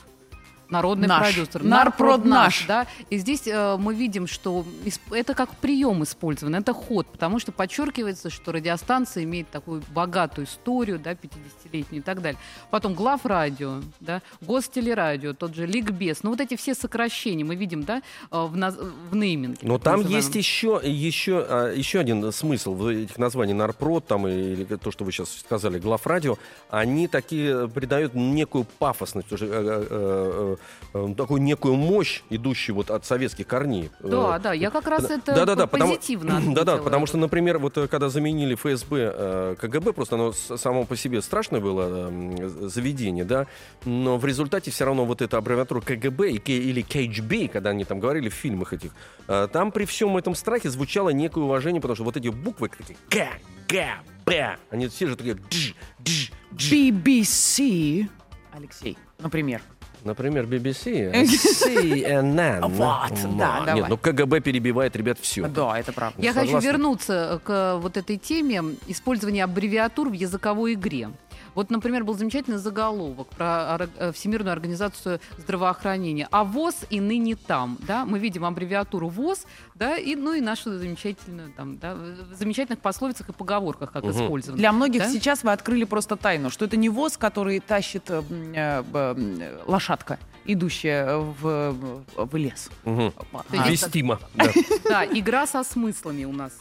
Народный 0.74 1.08
Наш. 1.08 1.22
продюсер. 1.22 1.64
Нарпрод 1.64 2.26
наш. 2.26 2.66
Да? 2.66 2.88
И 3.12 3.18
здесь 3.20 3.44
э, 3.46 3.78
мы 3.78 3.94
видим, 3.94 4.26
что 4.26 4.66
это 5.12 5.36
как 5.36 5.56
прием 5.58 6.02
использован, 6.04 6.56
это 6.56 6.74
ход, 6.74 7.06
потому 7.08 7.38
что 7.38 7.52
подчеркивается, 7.52 8.32
что 8.32 8.52
радиостанция 8.52 9.24
имеет 9.24 9.50
такую 9.52 9.84
богатую 9.94 10.48
историю, 10.48 10.98
да, 10.98 11.12
50-летнюю 11.12 12.02
и 12.02 12.04
так 12.04 12.22
далее. 12.24 12.40
Потом 12.72 12.96
главрадио, 12.96 13.82
да, 14.00 14.22
гостелерадио, 14.42 15.34
тот 15.34 15.54
же 15.54 15.68
ликбез. 15.68 16.24
Ну 16.24 16.32
вот 16.32 16.42
эти 16.42 16.56
все 16.56 16.74
сокращения 16.74 17.46
мы 17.46 17.56
видим, 17.56 17.84
да, 17.84 17.98
э, 17.98 18.02
в, 18.32 18.56
наз- 18.58 18.80
в 19.12 19.16
нейминге. 19.16 19.60
Но 19.62 19.78
там 19.78 19.98
называемом. 19.98 20.18
есть 20.18 20.36
еще, 20.36 20.82
еще, 20.84 21.46
а, 21.48 21.72
еще 21.72 22.00
один 22.00 22.32
смысл 22.32 22.74
в 22.74 22.88
этих 22.88 23.20
названий 23.20 23.54
Нарпрод, 23.54 24.08
там, 24.08 24.28
или 24.28 24.64
то, 24.64 24.92
что 24.92 25.06
вы 25.06 25.12
сейчас 25.12 25.30
сказали, 25.38 25.78
главрадио, 25.78 26.38
они 26.70 27.08
такие 27.08 27.68
придают 27.70 28.16
некую 28.16 28.66
пафосность, 28.80 29.32
уже, 29.32 30.58
э, 30.94 31.14
такую 31.18 31.42
некую 31.42 31.76
мощь, 31.76 32.22
идущую 32.30 32.76
вот 32.76 32.92
от 32.92 33.06
советских 33.06 33.48
корней. 33.48 33.90
Да, 34.00 34.38
Э, 34.38 34.40
да, 34.40 34.54
я 34.54 34.70
как 34.70 34.88
раз 34.88 35.06
это 35.10 35.34
Да-да-да, 35.34 35.68
потому- 35.68 35.96
позитивно 35.96 36.40
Да-да, 36.48 36.74
отметила. 36.74 36.84
потому 36.84 37.06
что, 37.06 37.18
например, 37.18 37.58
вот 37.60 37.78
э, 37.78 37.88
когда 37.88 38.10
заменили 38.10 38.56
ФСБ 38.56 39.14
э, 39.16 39.56
КГБ, 39.60 39.94
просто 39.94 40.16
оно 40.16 40.32
само 40.34 40.86
по 40.86 40.96
себе 40.96 41.22
страшное 41.22 41.60
было 41.62 42.10
э, 42.12 42.68
заведение, 42.68 43.26
да, 43.26 43.48
но 43.86 44.18
в 44.18 44.26
результате 44.26 44.72
все 44.72 44.86
равно 44.86 45.06
вот 45.06 45.22
эта 45.22 45.38
аббревиатура 45.38 45.82
КГБ 45.82 46.32
и, 46.32 46.38
или 46.52 46.82
КГБ, 46.82 47.48
когда 47.50 47.72
они 47.72 47.86
там 47.86 48.00
говорили 48.00 48.30
в 48.30 48.34
фильмах 48.34 48.74
этих, 48.74 48.92
э, 49.28 49.48
там 49.52 49.72
при 49.72 49.86
всем 49.86 50.16
этом 50.18 50.36
страхе 50.36 50.70
звучало 50.70 51.10
некое 51.10 51.44
уважение, 51.44 51.82
потому 51.82 51.96
что 51.96 52.04
вот 52.04 52.18
эти 52.18 52.28
буквы 52.30 52.70
такие 52.70 52.98
К, 53.10 53.28
Г, 53.70 53.88
Б, 54.26 54.58
они 54.70 54.88
все 54.88 55.08
же 55.08 55.16
такие 55.16 55.36
дж, 55.36 55.74
дж, 56.00 56.32
дж. 56.52 56.72
BBC, 56.72 58.08
Алексей, 58.52 58.98
например. 59.20 59.62
Например, 60.04 60.46
BBC, 60.46 61.12
CNN. 61.14 62.62
Вот, 62.74 63.38
да, 63.38 63.58
Нет, 63.58 63.66
давай. 63.66 63.90
ну 63.90 63.98
КГБ 63.98 64.42
перебивает, 64.42 64.96
ребят, 64.96 65.18
все. 65.22 65.48
Да, 65.48 65.78
это 65.80 65.94
правда. 65.94 66.22
Я 66.22 66.34
хочу 66.34 66.60
вернуться 66.60 67.40
к 67.44 67.78
вот 67.82 67.98
этой 67.98 68.18
теме 68.18 68.62
использования 68.88 69.44
аббревиатур 69.44 70.10
в 70.10 70.14
языковой 70.14 70.74
игре. 70.74 71.10
Вот, 71.56 71.70
например, 71.70 72.04
был 72.04 72.16
замечательный 72.16 72.58
заголовок 72.58 73.28
про 73.30 73.78
э, 73.98 74.12
Всемирную 74.12 74.54
организацию 74.54 75.20
здравоохранения. 75.38 76.28
А 76.32 76.44
ВОЗ 76.44 76.76
и 76.90 77.00
ныне 77.00 77.36
там. 77.36 77.78
Да? 77.88 78.06
Мы 78.06 78.20
видим 78.20 78.46
аббревиатуру 78.46 79.08
ВОЗ, 79.10 79.46
да, 79.76 79.98
и, 79.98 80.16
ну 80.16 80.34
и 80.34 80.42
нашу 80.42 80.78
замечательную 80.78 81.52
там, 81.54 81.78
да, 81.78 81.96
в 81.96 82.34
замечательных 82.36 82.80
пословицах 82.80 83.30
и 83.30 83.34
поговорках, 83.34 83.92
как 83.92 84.04
Мгм. 84.04 84.12
использовано. 84.12 84.58
Для 84.58 84.72
многих 84.72 85.02
Да? 85.04 85.10
сейчас 85.10 85.44
вы 85.44 85.52
открыли 85.52 85.84
просто 85.84 86.16
тайну, 86.16 86.50
что 86.50 86.66
это 86.66 86.78
не 86.78 86.90
ВОЗ, 86.90 87.18
который 87.18 87.60
тащит 87.60 88.10
э, 88.10 88.22
э, 88.30 88.84
э, 88.94 89.64
лошадка, 89.68 90.20
идущая 90.46 91.18
в, 91.18 91.76
в 92.16 92.36
лес. 92.36 92.70
Мгм. 92.84 93.14
А, 93.32 93.70
Вестимо. 93.70 94.20
да. 94.36 94.52
Да, 94.84 95.06
игра 95.06 95.48
со 95.48 95.64
смыслами 95.64 96.26
у 96.26 96.34
нас 96.34 96.52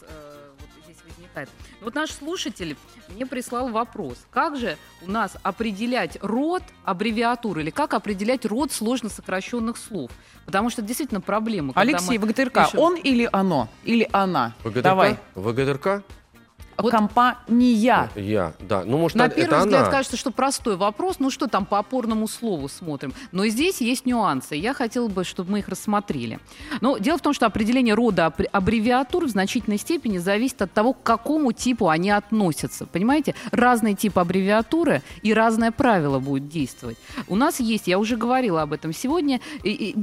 э, 1.34 1.46
вот 1.80 1.94
наш 1.94 2.10
слушатель 2.10 2.76
мне 3.08 3.26
прислал 3.26 3.68
вопрос. 3.70 4.18
Как 4.30 4.56
же 4.56 4.76
у 5.02 5.10
нас 5.10 5.36
определять 5.42 6.18
род 6.22 6.62
аббревиатуры 6.84 7.62
или 7.62 7.70
как 7.70 7.94
определять 7.94 8.44
род 8.46 8.72
сложно 8.72 9.08
сокращенных 9.08 9.76
слов? 9.76 10.10
Потому 10.46 10.70
что 10.70 10.82
действительно 10.82 11.20
проблема. 11.20 11.72
Алексей, 11.76 12.18
мы 12.18 12.26
ВГТРК, 12.26 12.66
пишем- 12.66 12.78
он 12.80 12.96
или 12.96 13.28
оно? 13.32 13.68
Или 13.84 14.08
она? 14.12 14.54
ВГТРК? 14.64 14.82
Давай. 14.82 15.18
ВГТРК? 15.34 16.02
Вот- 16.78 16.90
Компания. 16.90 18.08
Я, 18.16 18.52
да. 18.60 18.82
Ну, 18.84 18.98
может, 18.98 19.16
На 19.16 19.26
это 19.26 19.36
первый 19.36 19.58
взгляд 19.60 19.82
она. 19.82 19.90
кажется, 19.90 20.16
что 20.16 20.30
простой 20.30 20.76
вопрос, 20.76 21.16
ну 21.18 21.30
что 21.30 21.46
там 21.46 21.66
по 21.66 21.78
опорному 21.78 22.26
слову 22.28 22.68
смотрим. 22.68 23.12
Но 23.32 23.46
здесь 23.46 23.80
есть 23.80 24.06
нюансы. 24.06 24.54
Я 24.56 24.74
хотела 24.74 25.08
бы, 25.08 25.24
чтобы 25.24 25.52
мы 25.52 25.58
их 25.60 25.68
рассмотрели. 25.68 26.38
Но 26.80 26.98
дело 26.98 27.18
в 27.18 27.20
том, 27.22 27.32
что 27.32 27.46
определение 27.46 27.94
рода 27.94 28.26
аббре- 28.26 28.48
аббревиатур 28.52 29.26
в 29.26 29.28
значительной 29.28 29.78
степени 29.78 30.18
зависит 30.18 30.62
от 30.62 30.72
того, 30.72 30.92
к 30.92 31.02
какому 31.02 31.52
типу 31.52 31.88
они 31.88 32.10
относятся. 32.10 32.86
Понимаете? 32.86 33.34
Разный 33.50 33.94
тип 33.94 34.18
аббревиатуры 34.18 35.02
и 35.22 35.32
разное 35.34 35.70
правило 35.72 36.18
будет 36.18 36.48
действовать. 36.48 36.96
У 37.28 37.36
нас 37.36 37.60
есть, 37.60 37.86
я 37.86 37.98
уже 37.98 38.16
говорила 38.16 38.62
об 38.62 38.72
этом 38.72 38.92
сегодня, 38.92 39.40
и- 39.62 39.70
и 39.70 39.96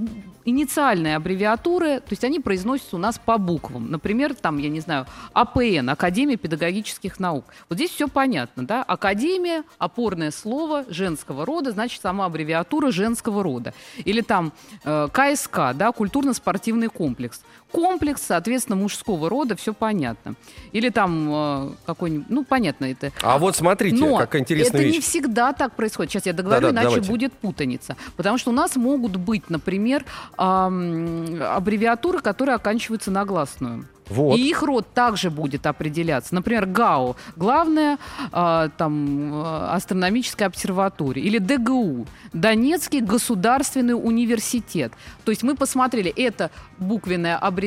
инициальные 0.45 1.15
аббревиатуры, 1.17 1.99
то 1.99 2.07
есть 2.11 2.23
они 2.23 2.39
произносятся 2.39 2.95
у 2.95 2.99
нас 2.99 3.19
по 3.23 3.37
буквам. 3.37 3.91
Например, 3.91 4.33
там, 4.33 4.57
я 4.57 4.69
не 4.69 4.79
знаю, 4.79 5.05
АПН, 5.33 5.89
Академия 5.89 6.37
педагогических 6.59 7.19
наук. 7.19 7.45
Вот 7.69 7.77
здесь 7.77 7.91
все 7.91 8.07
понятно, 8.07 8.65
да? 8.65 8.83
Академия, 8.83 9.63
опорное 9.77 10.31
слово 10.31 10.85
женского 10.89 11.45
рода, 11.45 11.71
значит, 11.71 12.01
сама 12.01 12.25
аббревиатура 12.25 12.91
женского 12.91 13.43
рода. 13.43 13.73
Или 13.97 14.21
там 14.21 14.51
э, 14.83 15.07
КСК, 15.11 15.73
да, 15.73 15.91
культурно-спортивный 15.91 16.89
комплекс. 16.89 17.41
Комплекс, 17.71 18.21
соответственно, 18.25 18.75
мужского 18.75 19.29
рода, 19.29 19.55
все 19.55 19.73
понятно. 19.73 20.35
Или 20.71 20.89
там 20.89 21.29
э, 21.31 21.69
какой-нибудь, 21.85 22.27
ну, 22.29 22.43
понятно 22.43 22.85
это. 22.85 23.11
А 23.21 23.37
вот 23.37 23.55
смотрите, 23.55 23.95
Но 23.97 24.17
какая 24.17 24.41
интересная 24.41 24.81
это 24.81 24.87
вещь. 24.87 24.95
не 24.95 25.01
всегда 25.01 25.53
так 25.53 25.75
происходит. 25.75 26.11
Сейчас 26.11 26.25
я 26.25 26.33
договорю, 26.33 26.61
Да-да, 26.67 26.71
иначе 26.81 26.87
давайте. 26.87 27.09
будет 27.11 27.33
путаница. 27.33 27.95
Потому 28.15 28.37
что 28.37 28.49
у 28.49 28.53
нас 28.53 28.75
могут 28.75 29.15
быть, 29.17 29.49
например, 29.49 30.03
ам, 30.37 31.41
аббревиатуры, 31.41 32.19
которые 32.19 32.55
оканчиваются 32.55 33.11
на 33.11 33.25
гласную. 33.25 33.85
Вот. 34.09 34.39
И 34.39 34.49
их 34.49 34.63
род 34.63 34.87
также 34.93 35.29
будет 35.29 35.67
определяться. 35.67 36.33
Например, 36.33 36.65
ГАУ, 36.65 37.15
главная 37.35 37.99
а, 38.31 38.69
там, 38.69 39.43
астрономическая 39.69 40.47
обсерватория. 40.47 41.23
Или 41.23 41.37
ДГУ, 41.37 42.07
Донецкий 42.33 43.01
государственный 43.01 43.93
университет. 43.93 44.93
То 45.25 45.31
есть 45.31 45.43
мы 45.43 45.55
посмотрели, 45.55 46.09
это 46.09 46.49
буквенная 46.79 47.37
аббревиатура, 47.37 47.58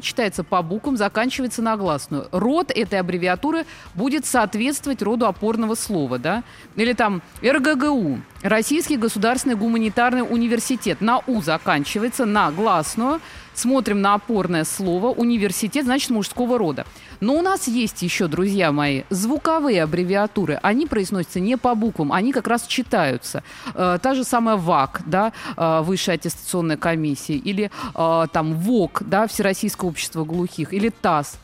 читается 0.00 0.44
по 0.44 0.62
буквам, 0.62 0.96
заканчивается 0.96 1.62
на 1.62 1.76
гласную. 1.76 2.28
Род 2.32 2.70
этой 2.70 3.00
аббревиатуры 3.00 3.64
будет 3.94 4.26
соответствовать 4.26 5.02
роду 5.02 5.26
опорного 5.26 5.74
слова. 5.74 6.18
Да? 6.18 6.42
Или 6.76 6.92
там 6.92 7.22
РГГУ, 7.42 8.20
Российский 8.42 8.96
государственный 8.96 9.56
гуманитарный 9.56 10.22
университет. 10.22 11.00
На 11.00 11.18
У 11.26 11.42
заканчивается, 11.42 12.24
на 12.24 12.50
гласную 12.52 13.20
смотрим 13.58 14.00
на 14.00 14.14
опорное 14.14 14.64
слово 14.64 15.08
университет, 15.08 15.84
значит 15.84 16.10
мужского 16.10 16.58
рода. 16.58 16.86
Но 17.20 17.34
у 17.34 17.42
нас 17.42 17.66
есть 17.66 18.02
еще, 18.02 18.28
друзья 18.28 18.72
мои, 18.72 19.02
звуковые 19.10 19.82
аббревиатуры. 19.82 20.58
Они 20.62 20.86
произносятся 20.86 21.40
не 21.40 21.56
по 21.56 21.74
буквам, 21.74 22.12
они 22.12 22.32
как 22.32 22.46
раз 22.46 22.66
читаются. 22.66 23.42
Э, 23.74 23.98
та 24.00 24.14
же 24.14 24.24
самая 24.24 24.56
ВАК, 24.56 25.02
да, 25.06 25.32
э, 25.56 25.80
Высшая 25.82 26.12
аттестационная 26.12 26.76
комиссия, 26.76 27.34
или 27.34 27.70
э, 27.94 28.26
там 28.32 28.54
ВОК, 28.54 29.02
да, 29.04 29.26
Всероссийское 29.26 29.90
общество 29.90 30.24
глухих, 30.24 30.72
или 30.72 30.90
ТАСС. 30.90 31.38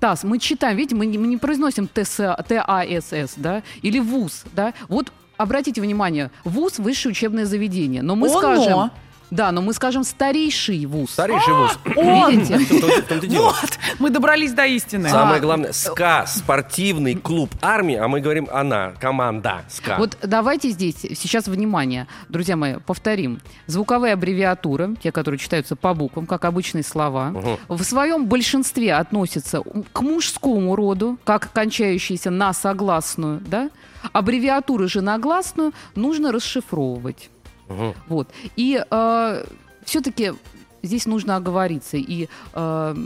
ТАСС, 0.00 0.24
мы 0.24 0.38
читаем, 0.38 0.76
видите, 0.76 0.96
мы 0.96 1.06
не, 1.06 1.18
мы 1.18 1.26
не 1.26 1.36
произносим 1.36 1.86
ТАСС, 1.86 2.20
да, 3.36 3.62
или 3.82 3.98
ВУЗ, 3.98 4.44
да. 4.52 4.74
Вот 4.88 5.12
обратите 5.36 5.80
внимание, 5.80 6.30
ВУЗ– 6.44 6.74
высшее 6.78 7.12
учебное 7.12 7.46
заведение, 7.46 8.02
но 8.02 8.16
мы 8.16 8.28
Оно. 8.28 8.38
скажем... 8.38 8.90
Да, 9.30 9.52
но 9.52 9.62
мы 9.62 9.72
скажем 9.72 10.02
старейший 10.04 10.84
вуз. 10.86 11.10
Старейший 11.12 11.54
вуз. 11.54 11.78
Он! 11.96 12.30
Видите? 12.30 12.58
В 12.58 12.80
том- 12.80 12.90
в 12.90 13.04
том-то 13.06 13.26
и 13.26 13.28
дело. 13.28 13.44
Вот, 13.60 13.78
мы 13.98 14.10
добрались 14.10 14.52
до 14.52 14.66
истины. 14.66 15.08
Самое 15.08 15.40
главное, 15.40 15.72
СКА, 15.72 16.24
спортивный 16.26 17.14
клуб 17.14 17.50
армии, 17.62 17.94
а 17.96 18.08
мы 18.08 18.20
говорим 18.20 18.48
она, 18.52 18.92
команда 19.00 19.62
СКА. 19.68 19.96
Вот 19.98 20.18
давайте 20.22 20.70
здесь 20.70 20.96
сейчас 21.00 21.46
внимание, 21.46 22.06
друзья 22.28 22.56
мои, 22.56 22.74
повторим. 22.84 23.40
Звуковые 23.66 24.14
аббревиатуры, 24.14 24.96
те, 25.02 25.12
которые 25.12 25.38
читаются 25.38 25.76
по 25.76 25.94
буквам, 25.94 26.26
как 26.26 26.44
обычные 26.44 26.82
слова, 26.82 27.32
в 27.68 27.82
своем 27.84 28.26
большинстве 28.26 28.94
относятся 28.94 29.62
к 29.92 30.00
мужскому 30.00 30.74
роду, 30.76 31.18
как 31.24 31.52
кончающиеся 31.52 32.30
на 32.30 32.52
согласную, 32.52 33.40
да? 33.40 33.70
Аббревиатуры 34.12 34.88
же 34.88 35.02
на 35.02 35.18
гласную 35.18 35.72
нужно 35.94 36.32
расшифровывать. 36.32 37.30
Мгм. 37.70 37.94
Вот. 38.08 38.28
И 38.56 38.84
все-таки 39.84 40.32
здесь 40.82 41.06
нужно 41.06 41.36
оговориться. 41.36 41.96
И 41.96 42.28
э, 42.52 42.96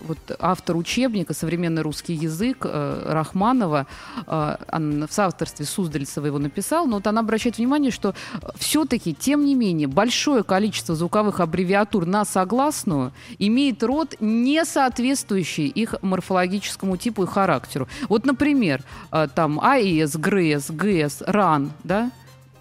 вот 0.00 0.18
автор 0.38 0.76
учебника 0.76 1.34
«Современный 1.34 1.82
русский 1.82 2.14
язык» 2.14 2.58
э, 2.64 3.02
Рахманова, 3.06 3.86
э, 4.26 4.56
она 4.68 5.06
в 5.06 5.12
соавторстве 5.12 5.66
Суздальцева 5.66 6.26
его 6.26 6.38
написал, 6.38 6.86
но 6.86 6.96
вот 6.96 7.06
она 7.06 7.20
обращает 7.20 7.58
внимание, 7.58 7.90
что 7.90 8.14
все-таки, 8.56 9.14
тем 9.14 9.44
не 9.44 9.54
менее, 9.54 9.88
большое 9.88 10.42
количество 10.44 10.94
звуковых 10.94 11.40
аббревиатур 11.40 12.06
на 12.06 12.24
согласную 12.24 13.12
имеет 13.38 13.82
род, 13.82 14.14
не 14.20 14.64
соответствующий 14.64 15.66
их 15.66 15.94
морфологическому 16.02 16.96
типу 16.96 17.24
и 17.24 17.26
характеру. 17.26 17.88
Вот, 18.08 18.24
например, 18.24 18.82
э, 19.10 19.28
там 19.34 19.60
АЭС, 19.60 20.16
ГРЭС, 20.16 20.70
ГЭС, 20.70 21.22
РАН, 21.26 21.72
да? 21.84 22.10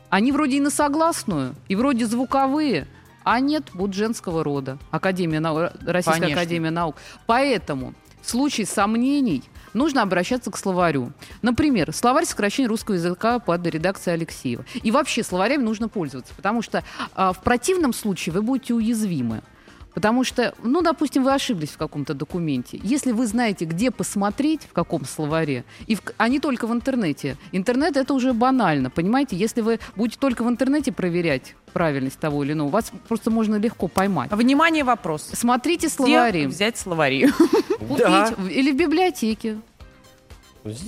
Они 0.10 0.32
вроде 0.32 0.58
и 0.58 0.60
на 0.60 0.70
согласную, 0.70 1.56
и 1.68 1.76
вроде 1.76 2.06
звуковые, 2.06 2.88
а 3.24 3.40
нет, 3.40 3.66
будут 3.74 3.96
женского 3.96 4.44
рода. 4.44 4.78
Академия 4.92 5.40
нау- 5.40 5.72
Российская 5.86 6.22
Конечно. 6.22 6.42
Академия 6.42 6.70
Наук. 6.72 6.96
Поэтому 7.26 7.94
в 8.22 8.30
случае 8.30 8.68
сомнений 8.68 9.44
нужно 9.74 10.02
обращаться 10.02 10.52
к 10.52 10.58
словарю. 10.58 11.12
Например, 11.42 11.92
словарь 11.94 12.26
сокращений 12.26 12.68
русского 12.68 12.96
языка 12.96 13.40
под 13.40 13.66
редакцией 13.68 14.16
Алексеева. 14.16 14.66
И 14.76 14.92
вообще 14.92 15.24
словарями 15.24 15.64
нужно 15.64 15.90
пользоваться, 15.90 16.34
потому 16.36 16.62
что 16.62 16.84
а, 17.14 17.34
в 17.34 17.42
противном 17.42 17.94
случае 17.94 18.34
вы 18.34 18.42
будете 18.42 18.74
уязвимы. 18.74 19.42
Потому 19.96 20.24
что, 20.26 20.54
ну, 20.62 20.82
допустим, 20.82 21.24
вы 21.24 21.34
ошиблись 21.34 21.70
в 21.72 21.78
каком-то 21.78 22.14
документе. 22.14 22.80
Если 22.84 23.12
вы 23.14 23.26
знаете, 23.26 23.66
где 23.66 23.90
посмотреть, 23.92 24.62
в 24.70 24.74
каком 24.74 25.06
словаре, 25.06 25.64
и 25.88 25.96
в- 25.96 26.02
а 26.18 26.28
не 26.30 26.40
только 26.40 26.68
в 26.68 26.72
интернете. 26.74 27.38
Интернет 27.54 27.98
это 27.98 28.14
уже 28.14 28.34
банально, 28.34 28.90
понимаете? 28.90 29.36
Если 29.38 29.62
вы 29.62 29.80
будете 29.96 30.20
только 30.20 30.44
в 30.44 30.50
интернете 30.50 30.92
проверять 30.92 31.56
правильность 31.74 32.20
того 32.20 32.44
или 32.44 32.52
иного, 32.54 32.70
вас 32.70 32.92
просто 33.08 33.32
можно 33.32 33.56
легко 33.56 33.88
поймать. 33.88 34.32
Внимание, 34.32 34.84
вопрос. 34.84 35.30
Смотрите 35.34 35.88
Где 35.88 35.96
словари. 35.96 36.46
взять 36.46 36.78
словари? 36.78 37.28
Купить 37.80 37.98
Да. 37.98 38.34
или 38.52 38.72
в 38.72 38.76
библиотеке. 38.78 39.58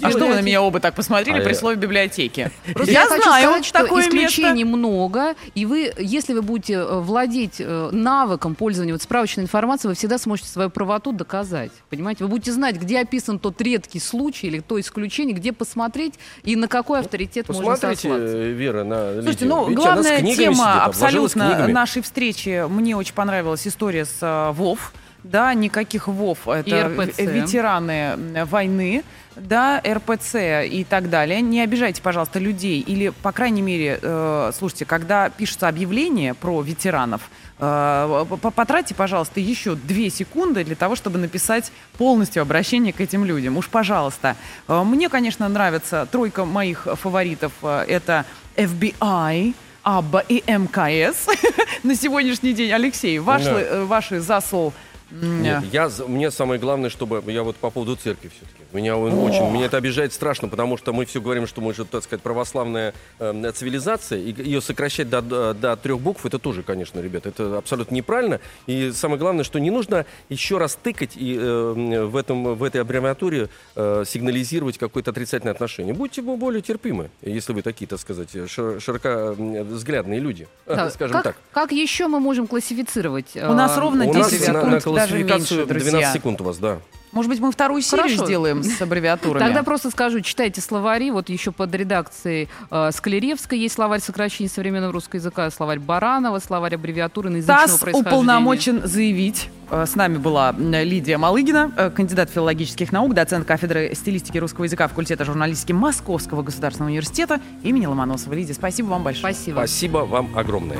А 0.02 0.10
что 0.10 0.26
вы 0.26 0.34
на 0.36 0.42
меня 0.42 0.62
оба 0.64 0.80
так 0.80 0.96
посмотрели 0.96 1.38
А 1.38 1.42
при 1.44 1.50
я- 1.50 1.56
слове 1.56 1.76
библиотеки? 1.78 2.50
Просто 2.74 2.92
Я 2.92 3.06
хочу 3.06 3.22
знаю 3.24 3.44
сказать, 3.50 3.66
что 3.66 3.80
такое 3.84 4.04
исключений 4.08 4.64
место. 4.64 4.78
много, 4.78 5.36
и 5.54 5.66
вы, 5.68 5.94
если 6.00 6.34
вы 6.34 6.42
будете 6.42 6.74
э, 6.74 7.00
владеть 7.00 7.58
э, 7.60 7.90
навыком 7.92 8.56
пользования 8.56 8.94
вот 8.94 9.04
справочной 9.04 9.44
информацией, 9.44 9.90
вы 9.90 9.96
всегда 9.96 10.18
сможете 10.18 10.50
свою 10.50 10.70
правоту 10.72 11.12
доказать. 11.12 11.72
Понимаете? 11.92 12.24
Вы 12.24 12.30
будете 12.32 12.52
знать, 12.54 12.78
где 12.78 13.00
описан 13.02 13.38
тот 13.38 13.62
редкий 13.62 14.00
случай 14.00 14.48
или 14.48 14.62
то 14.62 14.80
исключение, 14.80 15.36
где 15.36 15.54
посмотреть 15.54 16.16
и 16.44 16.56
на 16.56 16.68
какой 16.68 17.00
авторитет 17.02 17.48
можно 17.48 17.64
Посмотрите, 17.64 18.02
сослаться. 18.02 18.26
э, 18.38 18.52
Вера, 18.54 18.84
на 18.84 19.14
Слушайте, 19.14 19.32
Лидию. 19.46 19.50
ну, 19.50 19.64
Видите, 19.68 19.82
главная 19.84 20.18
тема 20.22 20.36
сидит, 20.36 20.82
абсолютно 20.86 21.68
нашей 21.68 22.02
встречи, 22.02 22.66
мне 22.68 22.96
очень 22.98 23.14
понравилась 23.14 23.68
история 23.68 24.06
с 24.06 24.18
э, 24.22 24.52
ВОВ. 24.54 24.92
Да, 25.32 25.54
никаких 25.54 26.08
ВОВ, 26.08 26.48
это 26.48 26.70
И 26.70 26.82
РПЦ. 26.82 27.18
в- 27.18 27.32
ветераны 27.32 28.46
войны, 28.46 29.04
да, 29.36 29.82
РПЦ 29.86 30.66
и 30.66 30.86
так 30.90 31.10
далее. 31.10 31.42
Не 31.42 31.62
обижайте, 31.62 32.02
пожалуйста, 32.02 32.40
людей. 32.40 32.80
Или, 32.82 33.10
по 33.10 33.32
крайней 33.32 33.62
мере, 33.62 34.00
э, 34.02 34.52
слушайте, 34.58 34.86
когда 34.86 35.30
пишется 35.30 35.68
объявление 35.68 36.34
про 36.34 36.62
ветеранов, 36.62 37.22
э, 37.60 38.26
потратьте, 38.56 38.96
пожалуйста, 38.96 39.40
еще 39.40 39.76
две 39.76 40.10
секунды 40.10 40.64
для 40.64 40.76
того, 40.76 40.96
чтобы 40.96 41.20
написать 41.20 41.72
полностью 41.98 42.42
обращение 42.42 42.94
к 42.94 43.02
этим 43.02 43.26
людям. 43.26 43.58
Уж, 43.58 43.68
пожалуйста. 43.70 44.36
Э, 44.68 44.84
Мне, 44.84 45.10
конечно, 45.10 45.48
нравится 45.50 46.08
тройка 46.12 46.46
моих 46.46 46.88
фаворитов. 46.96 47.52
э, 47.64 47.86
Это 47.88 48.26
FBI, 48.56 49.54
АББА 49.84 50.24
и 50.28 50.44
МКС 50.48 51.28
на 51.84 51.96
сегодняшний 51.96 52.54
день. 52.54 52.72
Алексей, 52.72 53.20
ваш, 53.20 53.44
Да. 53.44 53.52
э, 53.60 53.84
ваши 53.86 54.20
засол... 54.20 54.74
Нет, 55.12 55.64
я, 55.72 55.90
мне 56.08 56.32
самое 56.32 56.60
главное, 56.60 56.90
чтобы 56.90 57.24
я 57.28 57.44
вот 57.44 57.56
по 57.56 57.70
поводу 57.70 57.96
церкви 57.96 58.30
все-таки. 58.30 58.64
Меня 58.74 58.98
он 58.98 59.14
очень, 59.20 59.50
меня 59.52 59.66
это 59.66 59.78
обижает 59.78 60.12
страшно, 60.12 60.50
потому 60.50 60.78
что 60.78 60.92
мы 60.92 61.06
все 61.06 61.22
говорим, 61.22 61.48
что 61.48 61.62
мы 61.62 61.74
же, 61.74 61.86
так 61.86 62.04
сказать, 62.04 62.22
православная 62.22 62.94
э, 63.20 63.52
цивилизация, 63.56 64.20
и 64.20 64.34
ее 64.44 64.62
сокращать 64.62 65.10
до, 65.10 65.22
до, 65.22 65.54
до 65.54 65.78
трех 65.78 66.00
букв, 66.02 66.26
это 66.26 66.38
тоже, 66.38 66.64
конечно, 66.64 67.00
ребят, 67.00 67.26
это 67.26 67.58
абсолютно 67.58 67.96
неправильно. 67.96 68.42
И 68.66 68.92
самое 68.92 69.20
главное, 69.20 69.46
что 69.46 69.60
не 69.60 69.72
нужно 69.72 70.06
еще 70.28 70.58
раз 70.58 70.78
тыкать 70.82 71.12
и 71.16 71.38
э, 71.40 72.06
в, 72.06 72.16
этом, 72.18 72.56
в 72.56 72.64
этой 72.64 72.82
аббревиатуре 72.82 73.50
э, 73.76 74.04
сигнализировать 74.06 74.78
какое-то 74.78 75.12
отрицательное 75.12 75.54
отношение. 75.54 75.94
Будьте 75.94 76.22
более 76.22 76.62
терпимы, 76.62 77.10
если 77.22 77.54
вы 77.54 77.62
такие, 77.62 77.88
так 77.88 78.00
сказать, 78.00 78.36
шир- 78.36 78.80
широковзглядные 78.82 80.20
люди, 80.20 80.48
Да, 80.66 80.90
скажем 80.90 81.14
как, 81.14 81.24
так. 81.24 81.38
как 81.54 81.72
еще 81.72 82.08
мы 82.08 82.20
можем 82.20 82.48
классифицировать? 82.48 83.36
У 83.36 83.54
нас 83.54 83.78
э, 83.78 83.80
ровно 83.80 84.06
У 84.06 84.14
10 84.14 84.18
нас 84.18 84.32
на, 84.32 84.38
секунд, 84.40 84.72
на 84.72 84.80
даже 84.98 85.24
меньше, 85.24 85.66
друзья. 85.66 85.92
12 85.92 86.14
секунд 86.14 86.42
у 86.42 86.44
вас, 86.44 86.58
да. 86.58 86.78
Может 87.14 87.32
быть, 87.32 87.40
мы 87.40 87.52
вторую 87.54 87.82
серию 87.82 88.04
Хорошо. 88.04 88.26
сделаем 88.26 88.64
с 88.64 88.82
аббревиатурами? 88.82 89.40
Тогда 89.44 89.64
просто 89.64 89.90
скажу, 89.90 90.20
читайте 90.20 90.60
словари. 90.60 91.10
Вот 91.10 91.30
еще 91.30 91.52
под 91.54 91.74
редакцией 91.74 92.50
э, 92.70 92.90
Склеревской 92.94 93.58
есть 93.58 93.76
словарь 93.76 94.02
сокращений 94.02 94.50
современного 94.50 94.92
русского 94.92 95.18
языка, 95.18 95.50
словарь 95.50 95.80
Баранова, 95.80 96.38
словарь 96.40 96.76
аббревиатуры 96.76 97.30
язычного 97.30 97.62
ТАСС 97.62 97.80
происхождения. 97.80 98.08
уполномочен 98.16 98.82
заявить. 98.86 99.50
Э, 99.72 99.86
С 99.88 99.96
нами 99.96 100.18
была 100.18 100.50
м, 100.50 100.72
Лидия 100.74 101.18
Малыгина, 101.18 101.72
э, 101.78 101.90
кандидат 101.92 102.30
филологических 102.30 102.92
наук, 102.92 103.14
доцент 103.14 103.48
кафедры 103.48 103.96
стилистики 103.96 104.38
русского 104.38 104.66
языка 104.66 104.88
факультета 104.90 105.24
журналистики 105.24 105.72
Московского 105.72 106.44
государственного 106.44 106.90
университета 106.92 107.40
имени 107.64 107.86
Ломоносова. 107.86 108.34
Лидия, 108.34 108.54
спасибо 108.54 108.88
вам 108.88 109.04
большое. 109.04 109.34
Спасибо. 109.34 109.56
Спасибо 109.60 109.98
вам 110.00 110.38
огромное. 110.38 110.80